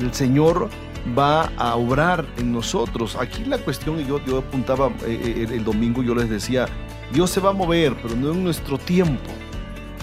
[0.00, 0.68] el Señor
[1.16, 3.16] va a obrar en nosotros.
[3.16, 6.66] Aquí la cuestión, yo, yo apuntaba eh, eh, el, domingo, yo les decía,
[7.12, 9.30] Dios se va a mover, pero no en nuestro tiempo.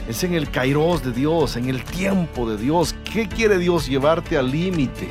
[0.08, 2.94] Es en el kairos de Dios, en el tiempo de Dios.
[3.12, 3.88] ¿Qué quiere Dios?
[3.88, 5.10] Llevarte al límite.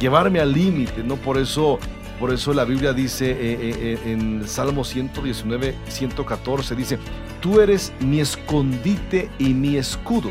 [0.00, 1.16] Llevarme al límite, ¿no?
[1.16, 1.78] Por eso,
[2.18, 6.98] por eso la Biblia dice eh, en Salmo 119, 114, dice,
[7.40, 10.30] tú eres mi escondite y mi escudo.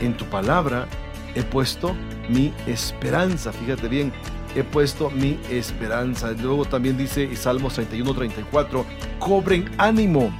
[0.00, 0.86] En tu palabra
[1.34, 1.94] he puesto
[2.28, 3.52] mi esperanza.
[3.52, 4.12] Fíjate bien,
[4.54, 6.32] he puesto mi esperanza.
[6.32, 8.86] Luego también dice Salmos 31, 34,
[9.18, 10.30] cobren ánimo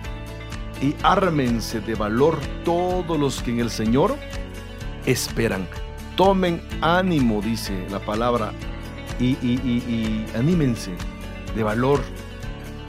[0.81, 4.17] y ármense de valor todos los que en el Señor
[5.07, 5.69] esperan.
[6.17, 8.53] Tomen ánimo, dice la palabra,
[9.19, 10.93] y, y anímense
[11.55, 12.01] de valor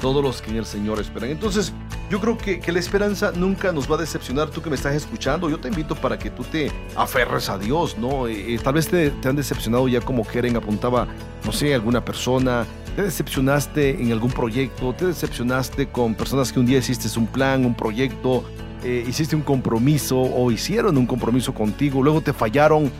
[0.01, 1.31] todos los que en el Señor esperan.
[1.31, 1.73] Entonces,
[2.09, 4.49] yo creo que, la esperanza nunca nos va a decepcionar.
[4.49, 7.97] Tú que me estás escuchando, yo te invito para que tú te aferres a Dios,
[7.97, 8.27] ¿no?
[8.27, 11.07] Eh, eh, tal vez te, han decepcionado ya como Keren apuntaba,
[11.45, 12.65] no sé, alguna persona.
[12.95, 17.65] Te decepcionaste en algún proyecto, te decepcionaste con personas que un día hiciste un plan,
[17.65, 18.43] un proyecto,
[18.83, 22.91] eh, hiciste un compromiso o hicieron un compromiso contigo, luego te fallaron,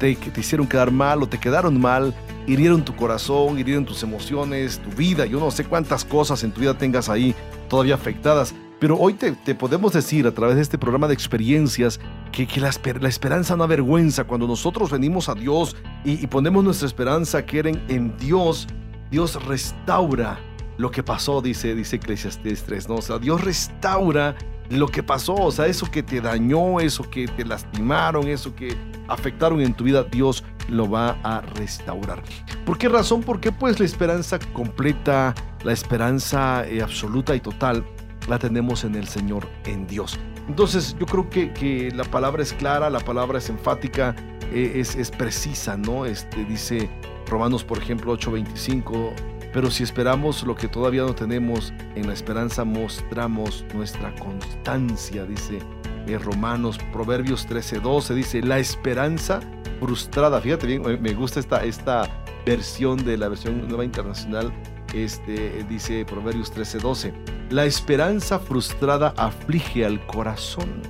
[0.00, 2.14] te, te hicieron quedar mal o te quedaron mal,
[2.46, 6.60] hirieron tu corazón, hirieron tus emociones, tu vida, yo no sé cuántas cosas en tu
[6.60, 7.34] vida tengas ahí
[7.68, 8.54] todavía afectadas.
[8.80, 12.00] Pero hoy te, podemos decir a través de este programa de experiencias
[12.32, 14.24] que, que la, esperanza no avergüenza.
[14.24, 18.66] Cuando nosotros venimos a Dios y, ponemos nuestra esperanza que en, en Dios,
[19.10, 20.38] Dios restaura
[20.76, 22.96] lo que pasó, dice, dice Eclesiastes 3, ¿no?
[22.96, 24.36] O sea, Dios restaura
[24.70, 28.76] lo que pasó, o sea, eso que te dañó, eso que te lastimaron, eso que
[29.08, 32.22] afectaron en tu vida, Dios lo va a restaurar.
[32.64, 33.22] ¿Por qué razón?
[33.22, 37.84] Porque pues la esperanza completa, la esperanza eh, absoluta y total
[38.28, 40.18] la tenemos en el Señor, en Dios.
[40.48, 44.14] Entonces yo creo que, que la palabra es clara, la palabra es enfática,
[44.52, 46.04] eh, es, es, precisa, ¿no?
[46.04, 46.90] Este, dice
[47.26, 49.12] Romanos, por ejemplo, 8:25,
[49.52, 55.60] pero si esperamos lo que todavía no tenemos, en la esperanza mostramos nuestra constancia, dice
[56.06, 59.40] eh, Romanos, Proverbios 13:12, dice, la esperanza
[59.80, 62.08] frustrada, fíjate bien, me gusta esta, esta
[62.46, 64.52] versión de la versión nueva internacional,
[64.92, 67.12] este, dice Proverbios 13:12,
[67.50, 70.82] la esperanza frustrada aflige al corazón,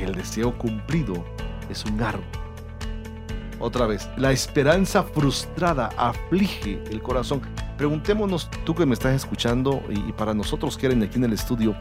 [0.00, 1.24] el deseo cumplido
[1.70, 2.24] es un árbol.
[3.60, 7.40] Otra vez, la esperanza frustrada aflige el corazón.
[7.78, 11.74] Preguntémonos, tú que me estás escuchando y, para nosotros que eran aquí en el estudio,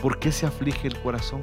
[0.00, 1.40] ¿por qué se aflige el corazón?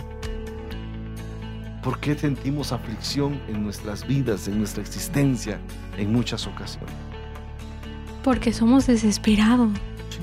[1.84, 5.60] ¿Por qué sentimos aflicción en nuestras vidas, en nuestra existencia,
[5.98, 6.94] en muchas ocasiones?
[8.24, 9.72] Porque somos desesperados.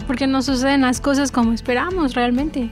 [0.06, 2.70] Porque no suceden las cosas como esperamos realmente.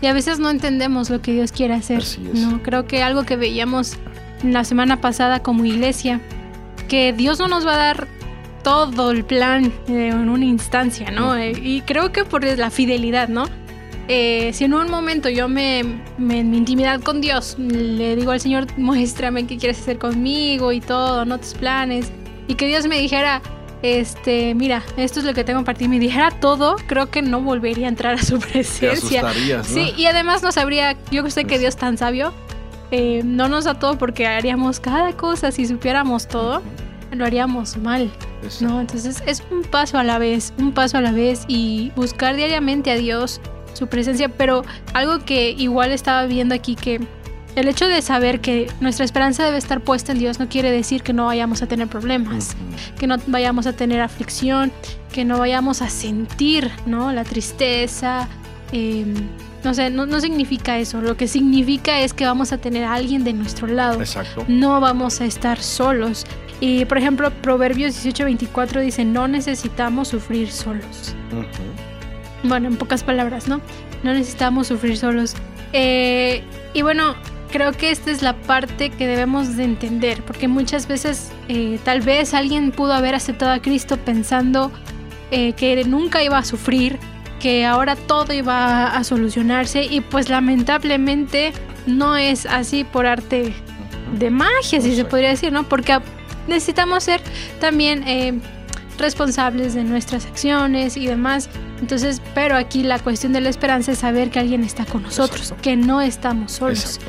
[0.00, 2.04] Y a veces no entendemos lo que Dios quiere hacer.
[2.32, 3.96] No, creo que algo que veíamos
[4.44, 6.20] la semana pasada como iglesia,
[6.86, 8.08] que Dios no nos va a dar
[8.62, 11.36] todo el plan en una instancia, ¿no?
[11.42, 13.46] Y creo que por la fidelidad, ¿no?
[14.10, 15.82] Eh, si en un momento yo me,
[16.16, 20.80] me, mi intimidad con Dios le digo al Señor, muéstrame qué quieres hacer conmigo y
[20.80, 22.10] todo, no tus planes,
[22.46, 23.42] y que Dios me dijera,
[23.82, 27.42] este, mira, esto es lo que tengo para ti, me dijera todo, creo que no
[27.42, 29.22] volvería a entrar a su presencia.
[29.22, 29.64] ¿no?
[29.64, 32.32] Sí, y además no sabría, yo sé que Dios tan sabio,
[32.90, 36.62] eh, no nos da todo porque haríamos cada cosa, si supiéramos todo,
[37.12, 38.10] lo haríamos mal.
[38.60, 38.80] ¿no?
[38.80, 42.90] Entonces es un paso a la vez, un paso a la vez y buscar diariamente
[42.90, 43.40] a Dios
[43.74, 44.64] su presencia, pero
[44.94, 47.00] algo que igual estaba viendo aquí que
[47.58, 51.02] el hecho de saber que nuestra esperanza debe estar puesta en Dios no quiere decir
[51.02, 52.56] que no vayamos a tener problemas,
[52.98, 54.70] que no vayamos a tener aflicción,
[55.12, 57.12] que no vayamos a sentir, ¿no?
[57.12, 58.28] La tristeza,
[58.70, 59.14] em,
[59.64, 61.00] no sé, no, significa eso.
[61.00, 64.00] Lo que significa es que vamos a tener a alguien de nuestro lado.
[64.00, 64.44] Exacto.
[64.46, 66.26] No vamos a estar solos.
[66.60, 71.14] Y por ejemplo, Proverbios 18:24 dice, no necesitamos sufrir solos.
[72.44, 73.60] Bueno, en pocas palabras, ¿no?
[74.02, 75.34] No necesitamos sufrir solos.
[75.72, 77.14] Eh, y bueno,
[77.50, 82.00] creo que esta es la parte que debemos de entender, porque muchas veces eh, tal
[82.00, 84.70] vez alguien pudo haber aceptado a Cristo pensando
[85.30, 86.98] eh, que nunca iba a sufrir
[87.40, 91.52] que ahora todo iba a solucionarse y pues lamentablemente
[91.86, 93.54] no es así por arte
[94.18, 95.68] de magia, si se podría decir, ¿no?
[95.68, 95.98] Porque
[96.48, 97.20] necesitamos ser
[97.60, 98.02] también
[98.98, 101.48] responsables de nuestras acciones y demás.
[101.80, 105.54] Entonces, pero aquí la cuestión de la esperanza es saber que alguien está con nosotros,
[105.62, 107.00] que no estamos solos.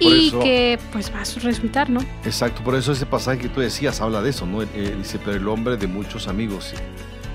[0.00, 2.00] Y que pues va a resultar, ¿no?
[2.24, 4.62] Exacto, por eso ese pasaje que tú decías habla de eso, ¿no?
[4.62, 6.74] Eh, dice, pero el hombre de muchos amigos,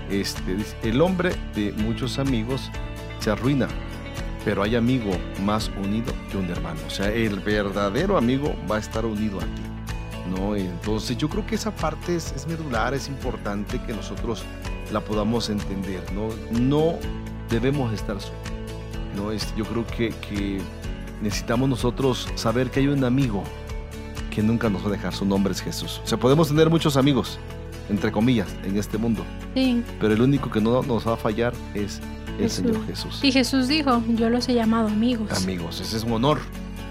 [0.10, 2.70] este, dice, el hombre de muchos amigos
[3.20, 3.68] se arruina,
[4.44, 5.12] pero hay amigo
[5.44, 6.80] más unido que un hermano.
[6.86, 9.69] O sea, el verdadero amigo va a estar unido a ti.
[10.30, 10.56] ¿No?
[10.56, 14.44] Entonces yo creo que esa parte es, es medular, es importante que nosotros
[14.92, 16.04] la podamos entender.
[16.14, 16.96] No, no
[17.50, 18.38] debemos estar solos.
[19.16, 19.32] ¿no?
[19.32, 20.60] Es, yo creo que, que
[21.22, 23.44] necesitamos nosotros saber que hay un amigo
[24.30, 25.14] que nunca nos va a dejar.
[25.14, 26.02] Su nombre es Jesús.
[26.04, 27.40] O sea, podemos tener muchos amigos,
[27.90, 29.24] entre comillas, en este mundo.
[29.56, 29.84] Sí.
[30.00, 32.00] Pero el único que no nos va a fallar es
[32.40, 33.20] el Señor Jesús.
[33.24, 35.32] Y Jesús dijo, yo los he llamado amigos.
[35.44, 36.40] Amigos, ese es un honor.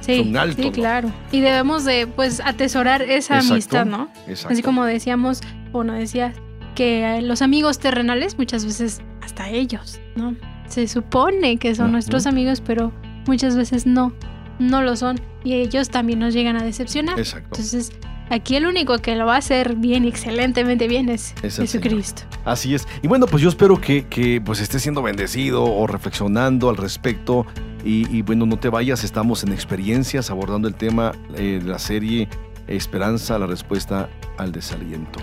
[0.09, 1.12] Sí, claro.
[1.32, 4.09] Y debemos de, pues, atesorar esa amistad, ¿no?
[4.26, 4.54] Exacto.
[4.54, 5.40] Así como decíamos,
[5.72, 6.34] o no decías,
[6.74, 10.34] que los amigos terrenales muchas veces hasta ellos, ¿no?
[10.66, 12.92] Se supone que son nuestros amigos, pero
[13.26, 14.12] muchas veces no,
[14.59, 15.20] no lo son.
[15.44, 17.18] Y ellos también nos llegan a decepcionar.
[17.18, 17.48] Exacto.
[17.52, 17.92] Entonces,
[18.30, 22.22] aquí el único que lo va a hacer bien, excelentemente bien, es, Jesucristo.
[22.44, 22.86] Así es.
[23.02, 27.46] Y bueno, pues yo espero que, que pues estés siendo bendecido o reflexionando al respecto.
[27.84, 32.28] Y, bueno, no te vayas, estamos en experiencias abordando el tema eh, de la serie
[32.66, 35.20] Esperanza, la respuesta al desaliento.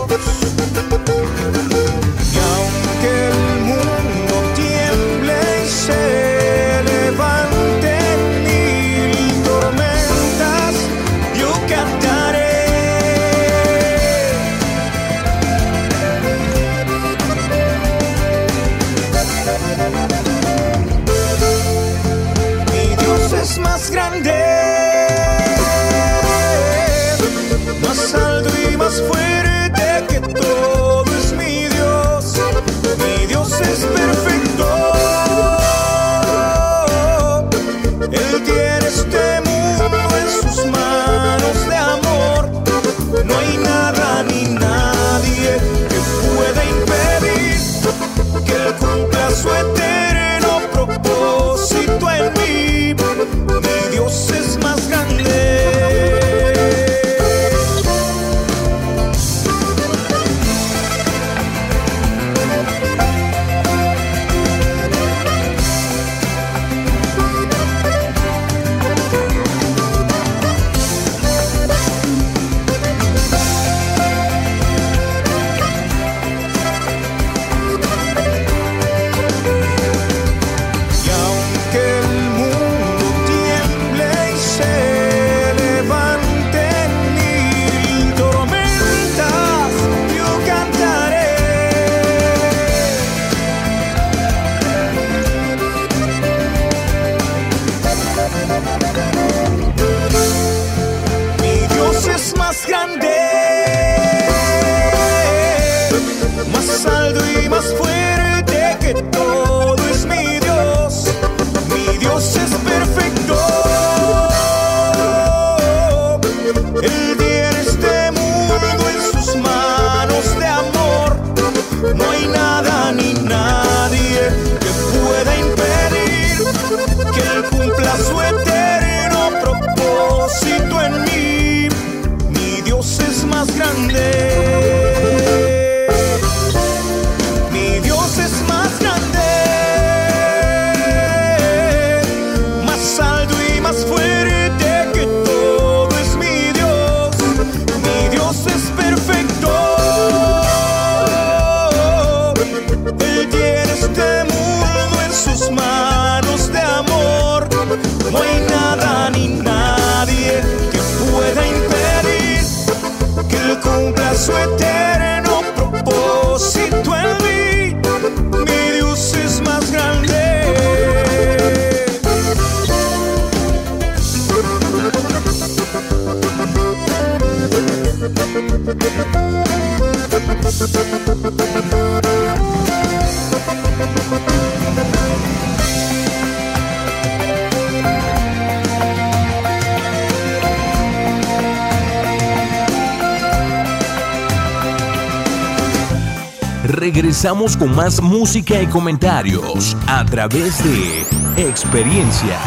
[196.64, 201.02] Regresamos con más música y comentarios a través de
[201.36, 202.38] experiencias.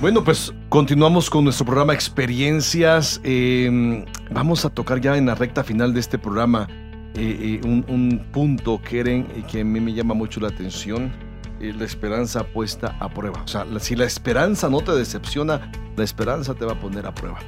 [0.00, 3.20] Bueno, pues continuamos con nuestro programa Experiencias.
[3.24, 6.68] Eh, vamos a tocar ya en la recta final de este programa
[7.14, 11.12] eh, eh, un, un, punto, Keren, que a mí me llama mucho la atención.
[11.60, 13.42] la esperanza puesta a prueba.
[13.44, 17.14] O sea, si la esperanza no te decepciona, la esperanza te va a poner a
[17.14, 17.38] prueba.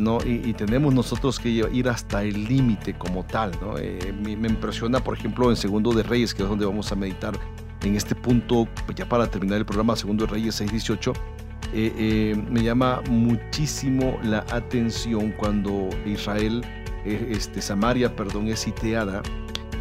[0.00, 0.18] ¿No?
[0.24, 3.52] Y, tenemos nosotros que ir hasta el límite como tal.
[3.60, 3.74] ¿no?
[4.22, 7.34] me, me, impresiona, por ejemplo, en Segundo de Reyes, que es donde vamos a meditar
[7.82, 11.12] en este punto, ya para terminar el programa, Segundo de Reyes 618
[11.72, 16.62] eh, eh, me llama muchísimo la atención cuando Israel,
[17.04, 19.22] eh, este, Samaria, perdón, es sitiada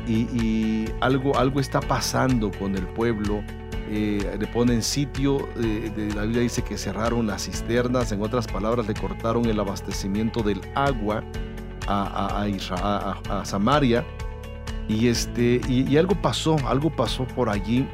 [0.07, 3.43] y, algo, algo está pasando con el pueblo.
[3.89, 8.93] Le ponen sitio, de, la Biblia dice que cerraron las cisternas, en otras palabras le
[8.93, 11.23] cortaron el abastecimiento del agua
[11.87, 14.05] a, a, a Samaria
[14.87, 17.87] y, este, y, y, algo pasó, algo pasó por allí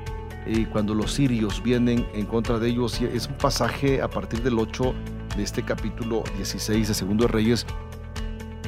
[0.71, 3.01] cuando los sirios vienen en contra de ellos.
[3.01, 4.93] Es un pasaje a partir del 8
[5.35, 7.65] de este capítulo 16 de Segundo de Reyes.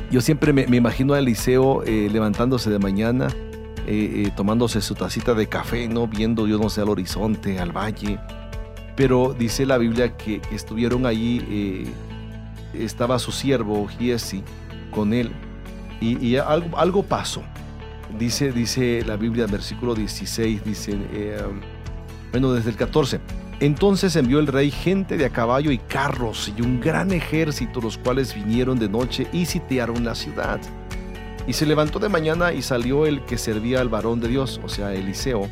[0.09, 3.27] Yo siempre me, imagino a Eliseo eh, levantándose de mañana,
[3.87, 6.07] eh, eh, tomándose su tacita de café, ¿no?
[6.07, 8.19] viendo, yo no sé, al horizonte, al valle.
[8.95, 11.85] Pero dice la Biblia que, estuvieron allí,
[12.73, 14.43] estaba su siervo Giesi
[14.91, 15.31] con él,
[15.99, 17.43] y, algo, algo pasó.
[18.17, 21.41] Dice, dice la Biblia, versículo 16, dice, eh,
[22.31, 23.19] bueno, desde el 14.
[23.59, 27.97] Entonces envió el rey gente de a caballo y carros y un gran ejército, los
[27.97, 30.59] cuales vinieron de noche y sitiaron la ciudad.
[31.47, 34.69] Y se levantó de mañana y salió el que servía al varón de Dios, o
[34.69, 35.49] sea, Eliseo.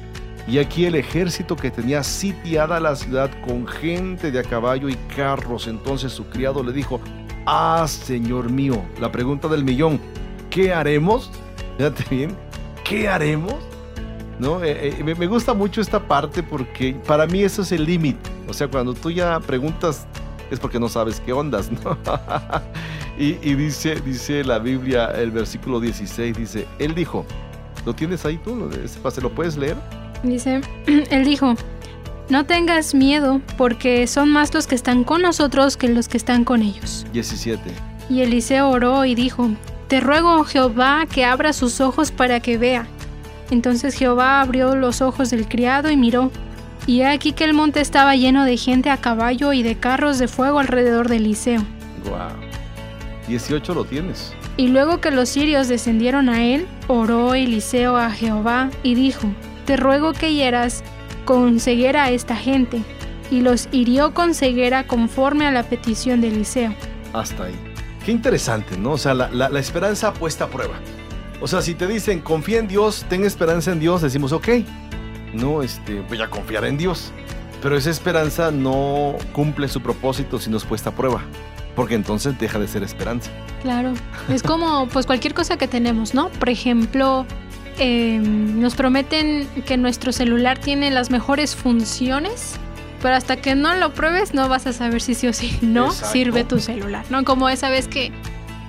[0.48, 4.96] Y aquí el ejército que tenía sitiada la ciudad con gente de a caballo y
[5.16, 5.68] carros.
[5.68, 7.00] Entonces su criado le dijo,
[7.46, 10.00] ah, Señor mío, la pregunta del millón,
[10.50, 11.32] ¿qué haremos?
[11.78, 12.36] Fíjate bien,
[12.84, 13.56] ¿qué haremos?
[14.38, 14.64] ¿No?
[14.64, 18.30] Eh, eh, me gusta mucho esta parte porque para mí eso es el límite.
[18.48, 20.06] O sea, cuando tú ya preguntas
[20.52, 21.98] es porque no sabes qué ondas, ¿no?
[23.18, 27.26] y, dice, dice la Biblia, el versículo 16, dice, él dijo,
[27.86, 28.70] ¿lo tienes ahí tú?
[29.10, 29.78] ¿Se lo puedes leer?
[30.24, 31.56] Dice, él dijo,
[32.30, 36.44] no tengas miedo porque son más los que están con nosotros que los que están
[36.44, 37.06] con ellos.
[37.14, 37.62] 17.
[38.10, 39.50] Y Eliseo oró y dijo,
[39.88, 42.88] te ruego, Jehová, que abra sus ojos para que vea.
[43.52, 46.32] Entonces Jehová abrió los ojos del criado y miró,
[46.88, 50.20] y he aquí que el monte estaba lleno de gente a caballo y de carros
[50.20, 51.64] de fuego alrededor de Eliseo.
[52.04, 52.45] Wow.
[53.28, 54.34] 18 lo tienes.
[54.58, 59.28] Y luego que los sirios descendieron a él, oró Eliseo a Jehová y dijo,
[59.66, 60.84] Te ruego que hieras
[61.26, 62.82] con ceguera a esta gente.
[63.32, 66.74] Y los hirió con ceguera conforme a la petición de Eliseo.
[67.14, 67.56] Hasta ahí.
[68.06, 68.92] Qué interesante, ¿no?
[68.92, 70.76] O sea, la, esperanza puesta a prueba.
[71.42, 74.50] O sea, si te dicen confía en Dios, ten esperanza en Dios, decimos ok.
[75.34, 77.12] No, este, voy a confiar en Dios.
[77.64, 81.24] Pero esa esperanza no cumple su propósito si no es puesta a prueba.
[81.76, 83.30] Porque entonces deja de ser esperanza.
[83.62, 83.94] Claro.
[84.30, 86.30] Es como pues cualquier cosa que tenemos, ¿no?
[86.30, 87.26] Por ejemplo,
[87.78, 92.60] em, nos prometen que nuestro celular tiene las mejores funciones
[93.06, 95.92] pero hasta que no lo pruebes no vas a saber si sí o sí no
[95.92, 97.24] sirve tu celular, ¿no?
[97.24, 98.12] Como esa vez que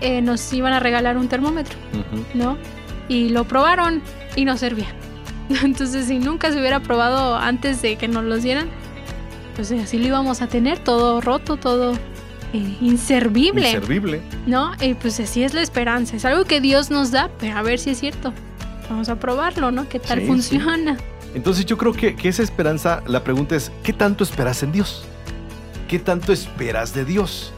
[0.02, 1.78] eh, nos iban a regalar un termómetro,
[2.34, 2.58] ¿no?
[3.08, 4.02] Y lo probaron
[4.34, 4.88] y no servía.
[5.64, 8.68] Entonces, si nunca se hubiera probado antes de que nos los dieran,
[9.54, 11.94] pues así lo íbamos a tener, todo roto, todo
[12.52, 13.70] eh, inservible.
[13.70, 14.22] Inservible.
[14.46, 14.72] ¿No?
[14.80, 16.16] Y pues así es la esperanza.
[16.16, 18.32] Es algo que Dios nos da, pero a ver si es cierto.
[18.88, 19.88] Vamos a probarlo, ¿no?
[19.88, 20.96] ¿Qué tal funciona?
[21.34, 25.04] Entonces yo creo que, esa esperanza, la pregunta es, ¿qué tanto esperas en Dios?
[25.88, 27.52] ¿Qué tanto esperas de Dios?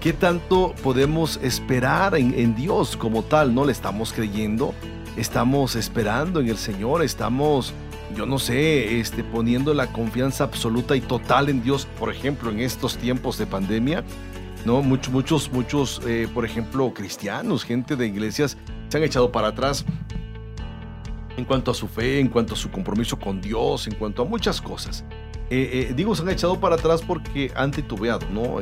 [0.00, 3.54] ¿Qué tanto podemos esperar en, Dios como tal?
[3.54, 4.74] ¿No le estamos creyendo?
[5.16, 7.02] ¿Estamos esperando en el Señor?
[7.02, 7.74] ¿Estamos,
[8.16, 12.60] yo no sé, este, poniendo la confianza absoluta y total en Dios, por ejemplo, en
[12.60, 14.04] estos tiempos de pandemia?
[14.64, 14.82] ¿no?
[14.82, 18.56] Muchos, muchos, muchos, eh, por ejemplo, cristianos, gente de iglesias,
[18.88, 19.84] se han echado para atrás
[21.36, 24.24] en cuanto a su fe, en cuanto a su compromiso con Dios, en cuanto a
[24.24, 25.04] muchas cosas.
[25.48, 28.58] Eh, eh, digo, se han echado para atrás porque han titubeado, ¿no?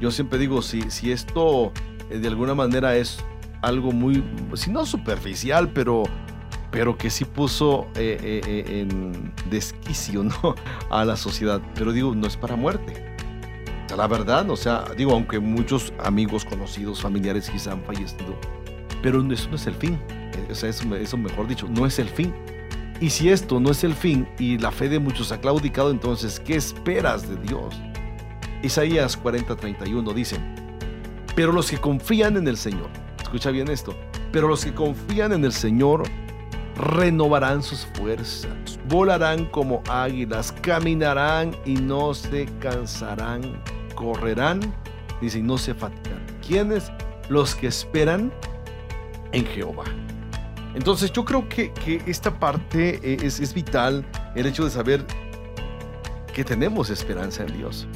[0.00, 1.72] Yo siempre digo, si, si esto
[2.10, 3.24] de alguna manera es
[3.62, 4.22] algo muy,
[4.54, 6.02] si no superficial, pero,
[6.72, 10.56] pero que sí puso en desquicio, ¿no?
[10.90, 11.60] A la sociedad.
[11.76, 13.14] Pero digo, no es para muerte.
[13.84, 18.36] O sea, la verdad, o sea, digo, aunque muchos amigos, conocidos, familiares quizá han fallecido,
[19.02, 19.96] pero eso no es el fin
[20.50, 22.32] o sea, eso, mejor dicho, no es el fin.
[23.00, 26.38] Y si esto no es el fin y la fe de muchos ha claudicado, entonces,
[26.40, 27.80] ¿qué esperas de Dios?
[28.62, 30.38] Isaías 40:31 dice,
[31.34, 32.88] pero los que confían en el Señor,
[33.20, 33.94] escucha bien esto,
[34.30, 36.04] Pero los que confían en el Señor
[36.76, 43.62] renovarán sus fuerzas, volarán como águilas, caminarán y no se cansarán,
[43.94, 44.60] correrán,
[45.20, 46.24] dice, y no se fatigan.
[46.46, 46.90] ¿Quiénes?
[47.28, 48.32] Los que esperan
[49.32, 49.84] en Jehová.
[50.74, 54.04] Entonces yo creo que, que esta parte eh, es, es vital,
[54.34, 55.04] el hecho de saber
[56.32, 57.86] que tenemos esperanza en Dios.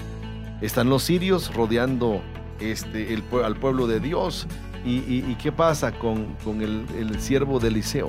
[0.61, 2.21] Están los sirios rodeando
[2.61, 4.47] este, el, al pueblo de Dios.
[4.85, 8.07] ¿Y, y- y qué pasa con, con el, el siervo de Eliseo?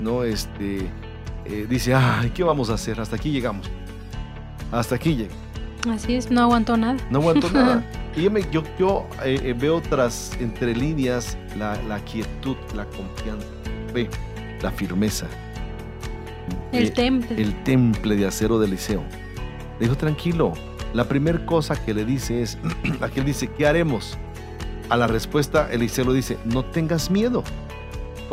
[0.00, 0.24] ¿No?
[0.24, 0.88] Este,
[1.44, 3.00] eh, dice, ay, ¿qué vamos a hacer?
[3.00, 3.70] Hasta aquí llegamos.
[4.72, 5.42] Hasta aquí llegamos.
[5.90, 6.96] Así es, no aguantó nada.
[7.10, 7.84] No aguanto nada.
[8.16, 12.84] Y yo, me- yo, yo, eh, eh, veo tras entre líneas la, la quietud, la
[12.84, 13.44] confianza,
[13.88, 14.08] la fe,
[14.62, 15.26] la firmeza.
[16.70, 17.42] El Eh, temple.
[17.42, 19.02] el temple de acero de Eliseo.
[19.80, 20.52] Le dijo, tranquilo.
[20.92, 22.56] La primera cosa que le dice es,
[23.00, 24.16] aquel dice, ¿qué haremos?
[24.90, 27.42] A la respuesta, Eliseo le dice, no tengas miedo.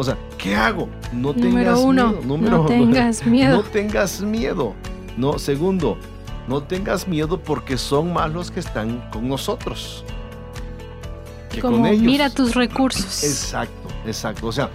[0.01, 0.89] O sea, ¿qué hago?
[1.13, 2.21] No tengas Número uno, miedo.
[2.25, 3.57] Número no tengas miedo.
[3.57, 4.73] No tengas miedo.
[5.15, 5.95] No, segundo,
[6.47, 10.03] no tengas miedo porque son más los que están con nosotros.
[11.51, 12.01] Que Como con ellos.
[12.01, 13.23] mira tus recursos.
[13.23, 14.47] Exacto, exacto.
[14.47, 14.71] O sea,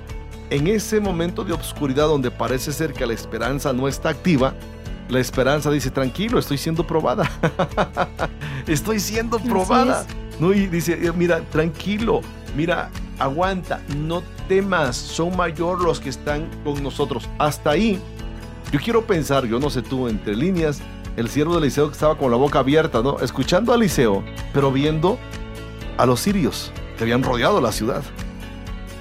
[0.48, 4.54] en ese momento de obscuridad donde parece ser que la esperanza no está activa,
[5.08, 7.28] la esperanza dice, tranquilo, estoy siendo probada.
[8.68, 10.06] estoy siendo probada.
[10.38, 10.52] ¿No?
[10.52, 12.20] Y dice, mira, tranquilo,
[12.56, 17.28] mira, aguanta, no temas, son mayor los que están con nosotros.
[17.38, 18.00] Hasta ahí,
[18.72, 20.80] yo quiero pensar, yo no sé tú, entre líneas,
[21.16, 23.18] el siervo de Eliseo que estaba con la boca abierta, ¿no?
[23.20, 25.18] Escuchando a Eliseo, pero viendo
[25.96, 28.02] a los sirios que habían rodeado la ciudad.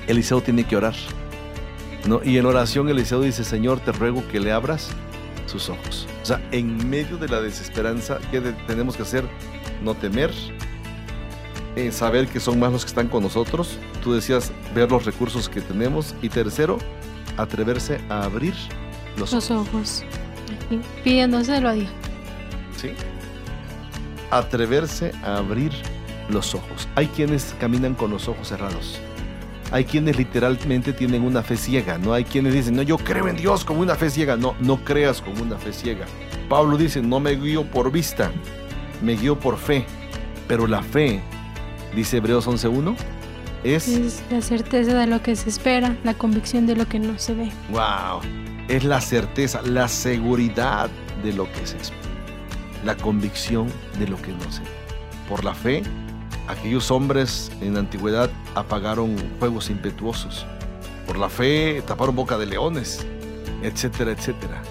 [0.08, 0.96] Eliseo tiene que orar.
[2.08, 2.22] ¿no?
[2.24, 4.90] Y en oración Eliseo dice, Señor, te ruego que le abras
[5.46, 6.08] sus ojos.
[6.22, 9.26] O sea, en medio de la desesperanza, ¿qué tenemos que hacer?
[9.84, 10.32] No temer,
[11.76, 13.78] eh, saber que son más los que están con nosotros.
[14.04, 16.16] Tú decías, ver los recursos que tenemos.
[16.22, 16.78] Y tercero,
[17.38, 18.54] atreverse a abrir
[19.18, 19.50] los ojos.
[19.50, 20.04] Los ojos.
[20.66, 21.90] Aquí, pidiéndoselo a Dios.
[22.78, 22.90] ¿sí?
[24.32, 25.72] Atreverse a abrir
[26.30, 26.88] los ojos.
[26.96, 29.00] Hay quienes caminan con los ojos cerrados.
[29.72, 32.14] Hay quienes literalmente tienen una fe ciega, ¿no?
[32.14, 34.38] Hay quienes dicen, no, yo creo en Dios con una fe ciega.
[34.38, 36.06] No, no creas con una fe ciega.
[36.48, 38.32] Pablo dice, no me guío por vista,
[39.02, 39.86] me guío por fe.
[40.48, 41.22] Pero la fe,
[41.96, 42.96] dice Hebreos 11.1,
[43.64, 43.88] es...
[43.88, 47.34] Es la certeza de lo que se espera, la convicción de lo que no se
[47.34, 47.52] ve.
[47.72, 48.22] Wow.
[48.68, 50.90] Es la certeza, la seguridad
[51.24, 52.02] de lo que se espera.
[52.84, 53.68] La convicción
[53.98, 54.68] de lo que no se ve.
[55.30, 55.82] Por la fe,
[56.48, 60.46] aquellos hombres en la antigüedad apagaron fuegos impetuosos.
[61.08, 63.06] Por la fe taparon boca de leones,
[63.64, 64.62] etcétera, etcétera.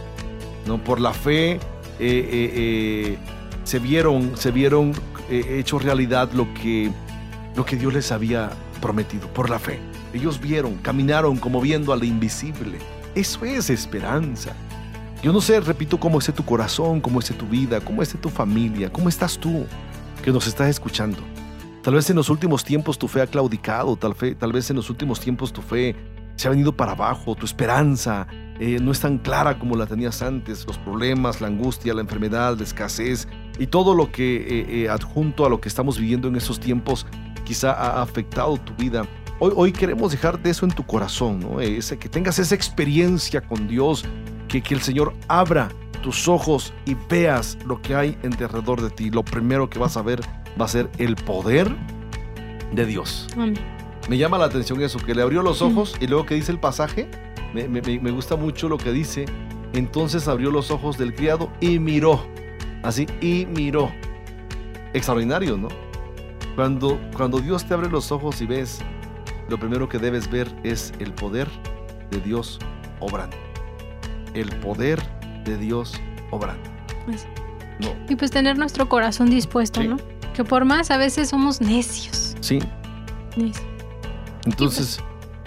[0.67, 1.59] No, por la fe eh,
[2.01, 3.19] eh, eh,
[3.65, 4.93] se vieron, se vieron
[5.31, 6.91] hecho realidad lo que,
[7.57, 8.51] lo que Dios les había
[8.81, 9.29] prometido.
[9.29, 9.81] Por la fe.
[10.13, 12.79] Ellos vieron, caminaron como viendo al invisible.
[13.15, 14.53] Eso es esperanza.
[15.23, 18.29] Yo no sé, repito, cómo esté tu corazón, cómo esté tu vida, cómo esté tu
[18.29, 19.65] familia, cómo estás tú
[20.23, 21.19] que nos estás escuchando.
[21.83, 24.77] Tal vez en los últimos tiempos tu fe ha claudicado, tal, fe- tal vez en
[24.77, 25.95] los últimos tiempos tu fe
[26.37, 28.27] se ha venido para abajo, tu esperanza
[28.59, 32.57] eh, no es tan clara como la tenías antes, los problemas, la angustia, la enfermedad,
[32.57, 33.29] la escasez
[33.59, 37.07] y todo lo que eh, eh, adjunto a lo que estamos viviendo en estos tiempos
[37.45, 39.07] quizá ha afectado tu vida.
[39.39, 41.61] Hoy, hoy queremos dejarte eso en tu corazón, ¿no?
[41.61, 44.05] Ese, que tengas esa experiencia con Dios,
[44.49, 45.69] que, que el Señor abra
[46.03, 49.11] tus ojos y veas lo que hay en derredor de ti.
[49.11, 50.21] Lo primero que vas a ver
[50.61, 51.75] va a ser el poder
[52.73, 53.27] de Dios.
[53.35, 53.55] Amén.
[54.09, 56.61] Me llama la atención eso, que le abrió los ojos y luego que dice el
[56.61, 57.09] pasaje,
[57.55, 59.25] me- me gusta mucho lo que dice.
[59.73, 62.25] Entonces abrió los ojos del criado y miró.
[62.83, 63.91] Así, y miró.
[64.93, 65.69] Extraordinario, ¿no?
[66.55, 68.81] Cuando, cuando Dios te abre los ojos y ves,
[69.49, 71.49] lo primero que debes ver es el poder
[72.11, 72.59] de Dios
[73.01, 73.37] obrando.
[74.35, 75.03] El poder
[75.45, 75.95] de Dios
[76.31, 76.63] obrando.
[77.81, 79.89] No, Y pues tener nuestro corazón dispuesto, Sí.
[79.89, 79.97] ¿no?
[80.33, 82.37] Que por más a veces somos necios.
[82.41, 82.59] sí,
[83.37, 83.65] necios.
[84.47, 85.01] Entonces,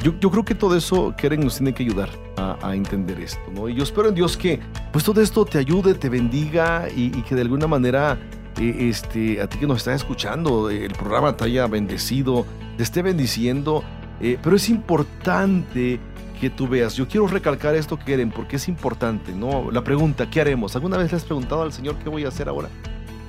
[0.03, 3.39] yo, yo creo que todo eso, Keren, nos tiene que ayudar a, a entender esto,
[3.53, 3.69] ¿no?
[3.69, 4.59] Y yo espero en Dios que,
[4.91, 8.17] pues todo esto te ayude, te bendiga y, y que de alguna manera,
[8.59, 12.45] eh, este, a ti que nos estás escuchando, eh, el programa te haya bendecido,
[12.77, 13.83] te esté bendiciendo,
[14.19, 15.99] eh, pero es importante
[16.39, 16.95] que tú veas.
[16.95, 19.71] Yo quiero recalcar esto, Keren, porque es importante, ¿no?
[19.71, 20.75] La pregunta, ¿qué haremos?
[20.75, 22.69] ¿Alguna vez le has preguntado al Señor qué voy a hacer ahora?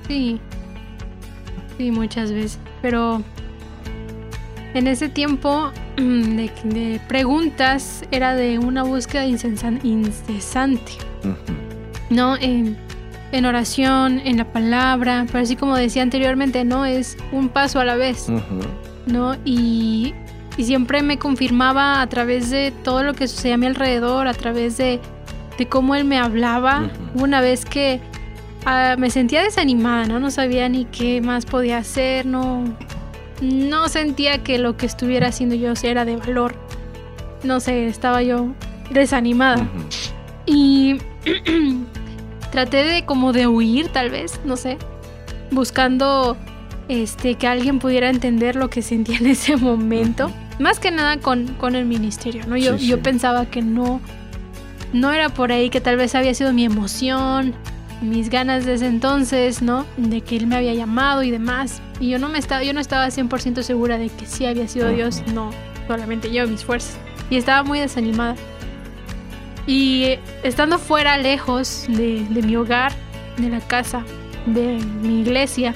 [0.07, 0.39] Sí.
[1.77, 2.59] Sí, muchas veces.
[2.81, 3.21] Pero
[4.73, 10.91] en ese tiempo de, de preguntas era de una búsqueda incesante.
[11.23, 11.69] Ujú.
[12.09, 12.35] ¿no?
[12.37, 12.77] En,
[13.31, 16.85] en oración, en la palabra, pero así como decía anteriormente, ¿no?
[16.85, 18.27] Es un paso a la vez.
[19.05, 19.35] ¿no?
[19.45, 20.13] Y
[20.59, 24.33] y siempre me confirmaba a través de todo lo que sucedía a mi alrededor, a
[24.33, 24.99] través de,
[25.57, 26.81] de cómo él me hablaba.
[27.13, 27.23] Ujú.
[27.23, 28.01] Una vez que
[28.65, 30.19] ah, me sentía desanimada, ¿no?
[30.19, 32.65] No sabía ni qué más podía hacer, no,
[33.41, 36.55] no sentía que lo que estuviera haciendo yo era de valor.
[37.43, 38.47] No sé, estaba yo
[38.91, 39.61] desanimada.
[39.61, 39.85] Ujú.
[40.45, 40.97] Y
[42.51, 44.77] traté de como de huir, tal vez, no sé,
[45.51, 46.37] buscando
[46.87, 50.31] este que alguien pudiera entender lo que sentía en ese momento.
[50.59, 52.57] Más que nada con, con el ministerio, ¿no?
[52.57, 53.01] Yo, Sí, yo sí.
[53.01, 54.01] pensaba que no,
[54.91, 57.53] no era por ahí, que tal vez había sido mi emoción,
[58.01, 59.85] mis ganas de ese entonces, ¿no?
[59.97, 61.81] De que él me había llamado y demás.
[62.01, 64.89] Y yo no me estaba, yo no estaba 100% segura de que sí había sido.
[64.89, 65.51] Dios, no
[65.87, 66.97] solamente yo, mis fuerzas.
[67.29, 68.35] Y estaba muy desanimada.
[69.71, 72.91] Y estando fuera, lejos de, de mi hogar,
[73.37, 74.03] de la casa,
[74.47, 75.75] de mi iglesia,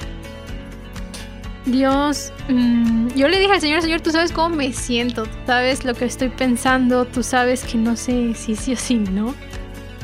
[1.66, 5.84] Dios, mm, yo le dije al Señor, Señor, tú sabes cómo me siento, tú sabes
[5.84, 9.32] lo que estoy pensando, tú sabes que no sé si sí o si no.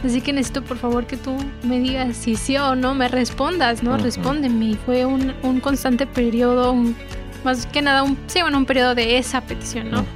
[0.05, 3.83] Así que necesito por favor que tú me digas si sí o no, me respondas,
[3.83, 3.95] ¿no?
[3.97, 4.05] Ujú.
[4.05, 4.67] Respóndeme.
[4.67, 6.97] Y fue un, un constante periodo, un-
[7.45, 9.99] más que nada, un, sí, bueno, un periodo de esa petición, ¿no?
[10.01, 10.09] Ujú.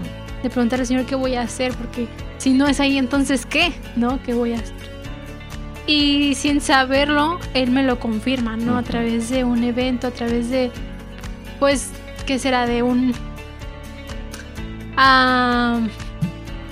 [0.45, 2.07] de preguntarle al Señor qué voy a hacer, porque
[2.39, 3.73] si no es ahí, entonces ¿qué?
[3.97, 4.23] ¿No?
[4.23, 4.75] ¿Qué voy a hacer?
[5.87, 8.79] Y sin saberlo, Él me lo confirma, ¿no?
[8.79, 10.71] A través de un evento, a través de,
[11.59, 11.91] pues,
[12.27, 12.67] ¿qué será?
[12.67, 13.13] De un...
[14.97, 15.81] ah,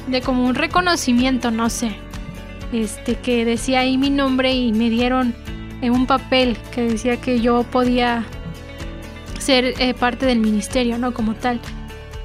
[0.06, 1.94] de como un reconocimiento, no sé.
[2.72, 5.34] Este, que decía ahí mi nombre y me dieron
[5.82, 8.24] en un papel que decía que yo podía
[9.38, 11.12] ser eh, parte del ministerio, ¿no?
[11.12, 11.60] Como tal.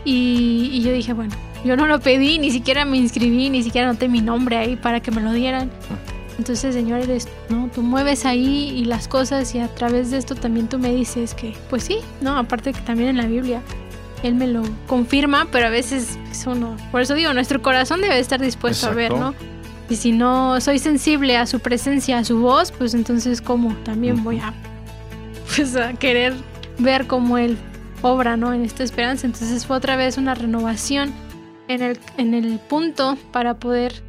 [0.06, 3.90] Y, y yo dije, bueno, yo no lo pedí, ni siquiera me inscribí, ni siquiera
[3.90, 5.70] anoté mi nombre ahí para que me lo dieran.
[6.38, 7.70] Entonces, Señor, eres, ¿no?
[7.74, 11.34] Tú mueves ahí y las cosas y a través de esto también tú me dices
[11.34, 12.38] que, pues sí, ¿no?
[12.38, 13.62] Aparte que también en la Biblia
[14.22, 18.20] Él me lo confirma, pero a veces es uno, por eso digo, nuestro corazón debe
[18.20, 19.32] estar dispuesto a ver, Exacto.
[19.32, 19.58] ¿no?
[19.90, 23.74] Y si no soy sensible a su presencia, a su voz, pues entonces, ¿cómo?
[23.84, 24.54] También voy a,
[25.56, 26.34] pues, a querer
[26.78, 27.58] ver cómo Él
[28.02, 28.54] obra, ¿no?
[28.54, 29.26] En esta esperanza.
[29.26, 31.14] Entonces fue otra vez una renovación
[31.68, 34.04] en el, en el punto para poder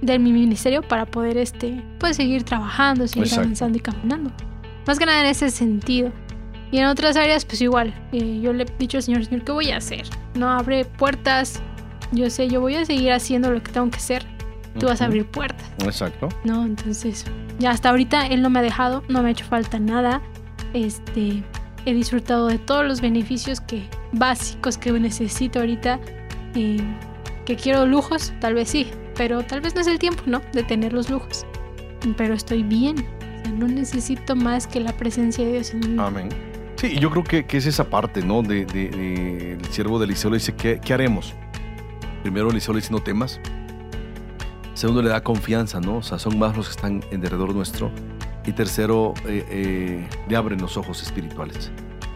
[0.00, 3.42] de mi ministerio para poder este pues seguir trabajando, seguir Exacto.
[3.42, 4.30] avanzando y caminando.
[4.86, 6.12] Más que nada en ese sentido.
[6.70, 7.94] Y en otras áreas, pues igual.
[8.12, 10.06] eh, yo le he dicho al Señor, Señor, ¿qué voy a hacer?
[10.34, 11.62] No abre puertas.
[12.12, 14.24] Yo sé, yo voy a seguir haciendo lo que tengo que hacer.
[14.78, 15.66] Tú vas a abrir puertas.
[15.82, 16.28] Exacto.
[16.44, 16.64] ¿no?
[16.64, 17.24] Entonces,
[17.58, 20.20] ya hasta ahorita él no me ha dejado, no me ha hecho falta nada.
[20.74, 21.42] Este,
[21.86, 25.98] he disfrutado de todos los beneficios que básicos que necesito ahorita.
[26.52, 30.40] Que quiero lujos, tal vez sí, pero tal vez no es el tiempo, ¿no?
[30.52, 31.46] De tener los lujos.
[32.16, 33.06] Pero estoy bien.
[33.56, 36.06] No necesito más que la presencia de Dios en vida.
[36.06, 36.28] Amén.
[36.76, 38.42] Sí, yo creo que, que es esa parte, ¿no?
[38.42, 41.34] De, el siervo de Eliseo le dice, ¿qué, qué haremos?
[42.22, 43.40] Primero Eliseo le dice, no temas.
[44.74, 45.96] Segundo, le da confianza, ¿no?
[45.96, 47.90] O sea, son más los que están en derredor nuestro.
[48.46, 51.72] Y tercero, eh, eh, le abren los ojos espirituales.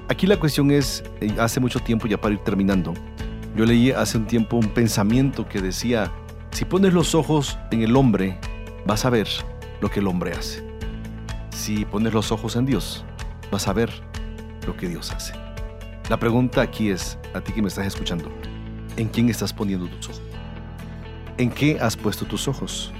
[0.09, 2.95] Aquí la cuestión es, eh, hace mucho tiempo, ya para ir terminando,
[3.55, 6.11] yo leí hace un tiempo un pensamiento que decía,
[6.53, 8.38] si pones los ojos en el hombre,
[8.86, 9.28] vas a ver
[9.80, 10.66] lo que el hombre hace.
[11.50, 13.05] Si pones los ojos en Dios,
[13.50, 13.90] vas a ver
[14.66, 15.34] lo que Dios hace.
[16.09, 18.30] La pregunta aquí es, a ti que me estás escuchando,
[18.96, 20.22] ¿en quién estás poniendo tus ojos?
[21.36, 22.92] ¿En qué has puesto tus ojos?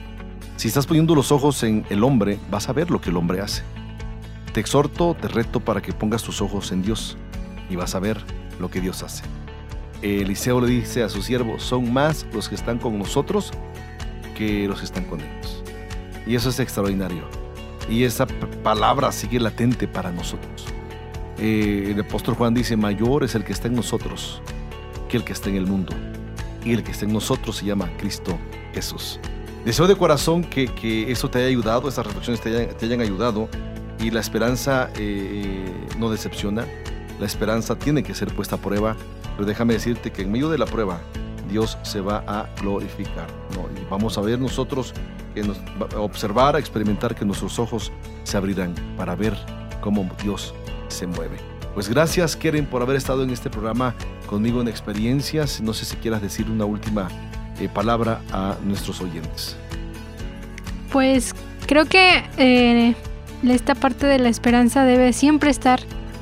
[0.57, 3.41] Si estás poniendo los ojos en el hombre, vas a ver lo que el hombre
[3.41, 3.63] hace.
[4.53, 7.17] Te exhorto, te reto para que pongas tus ojos en Dios
[7.71, 8.19] y vas a ver
[8.61, 9.25] lo que Dios hace.
[10.03, 13.53] Eliseo le dice a su siervo, son más los que están con nosotros
[14.37, 15.63] que los que están con ellos.
[16.27, 17.25] Y eso es extraordinario.
[17.89, 18.27] Y esa
[18.63, 20.67] palabra sigue latente para nosotros.
[21.39, 24.43] Eh, el apóstol Juan dice, mayor es el que está en nosotros
[25.09, 25.95] que el que está en el mundo.
[26.65, 28.39] Y el que está en nosotros se llama Cristo
[28.73, 29.21] Jesús.
[29.65, 33.01] Deseo de corazón que, que eso te haya ayudado, estas reflexiones te hayan, te hayan
[33.01, 33.49] ayudado.
[34.01, 36.67] Y la esperanza eh, no decepciona.
[37.21, 38.97] La esperanza tiene que ser puesta a prueba.
[39.37, 41.01] Pero déjame decirte que en medio de la prueba,
[41.49, 43.27] Dios se va a glorificar.
[43.81, 44.95] Y vamos a ver nosotros,
[45.35, 45.59] que nos,
[45.97, 47.93] observar, a experimentar que nuestros ojos
[48.25, 49.37] se abrirán para ver
[49.81, 50.55] cómo Dios
[50.89, 51.37] se mueve.
[51.75, 53.95] Pues gracias, Keren, por haber estado en este programa
[54.27, 55.61] conmigo en experiencias.
[55.61, 57.09] No sé si quieras decir una última
[57.61, 59.57] eh, palabra a nuestros oyentes.
[60.91, 61.35] Pues
[61.67, 62.95] creo que eh,
[63.43, 65.81] esta parte de la esperanza debe siempre estar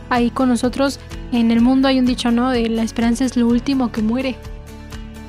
[0.08, 1.00] ahí con nosotros.
[1.32, 2.50] En el mundo hay un dicho, ¿no?
[2.50, 4.36] De la esperanza es lo último que muere.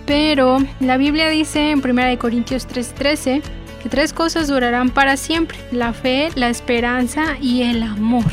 [0.06, 3.42] Pero la Biblia dice en 1 Corintios 3:13
[3.82, 5.58] que tres cosas durarán para siempre.
[5.72, 8.26] La fe, la esperanza y el amor.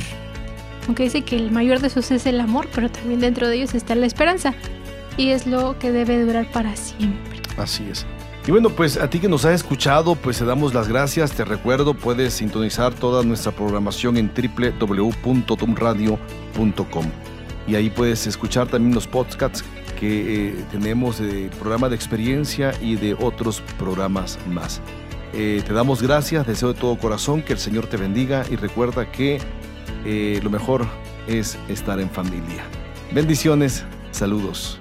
[0.86, 3.74] Aunque dice que el mayor de esos es el amor, pero también dentro de ellos
[3.74, 4.54] está la esperanza.
[5.18, 7.40] y es lo que debe durar para siempre.
[7.58, 8.06] Así es.
[8.46, 11.32] Y bueno, pues a ti que nos has escuchado, pues te damos las gracias.
[11.32, 17.04] Te recuerdo, puedes sintonizar toda nuestra programación en www.tumradio.com.
[17.68, 19.62] Y ahí puedes escuchar también los podcasts
[20.00, 24.80] que eh, tenemos de programa de experiencia y de otros programas más.
[25.34, 29.12] Eh, te damos gracias, deseo de todo corazón que el Señor te bendiga y recuerda
[29.12, 29.38] que
[30.06, 30.86] eh, lo mejor
[31.26, 32.64] es estar en familia.
[33.12, 34.80] Bendiciones, saludos.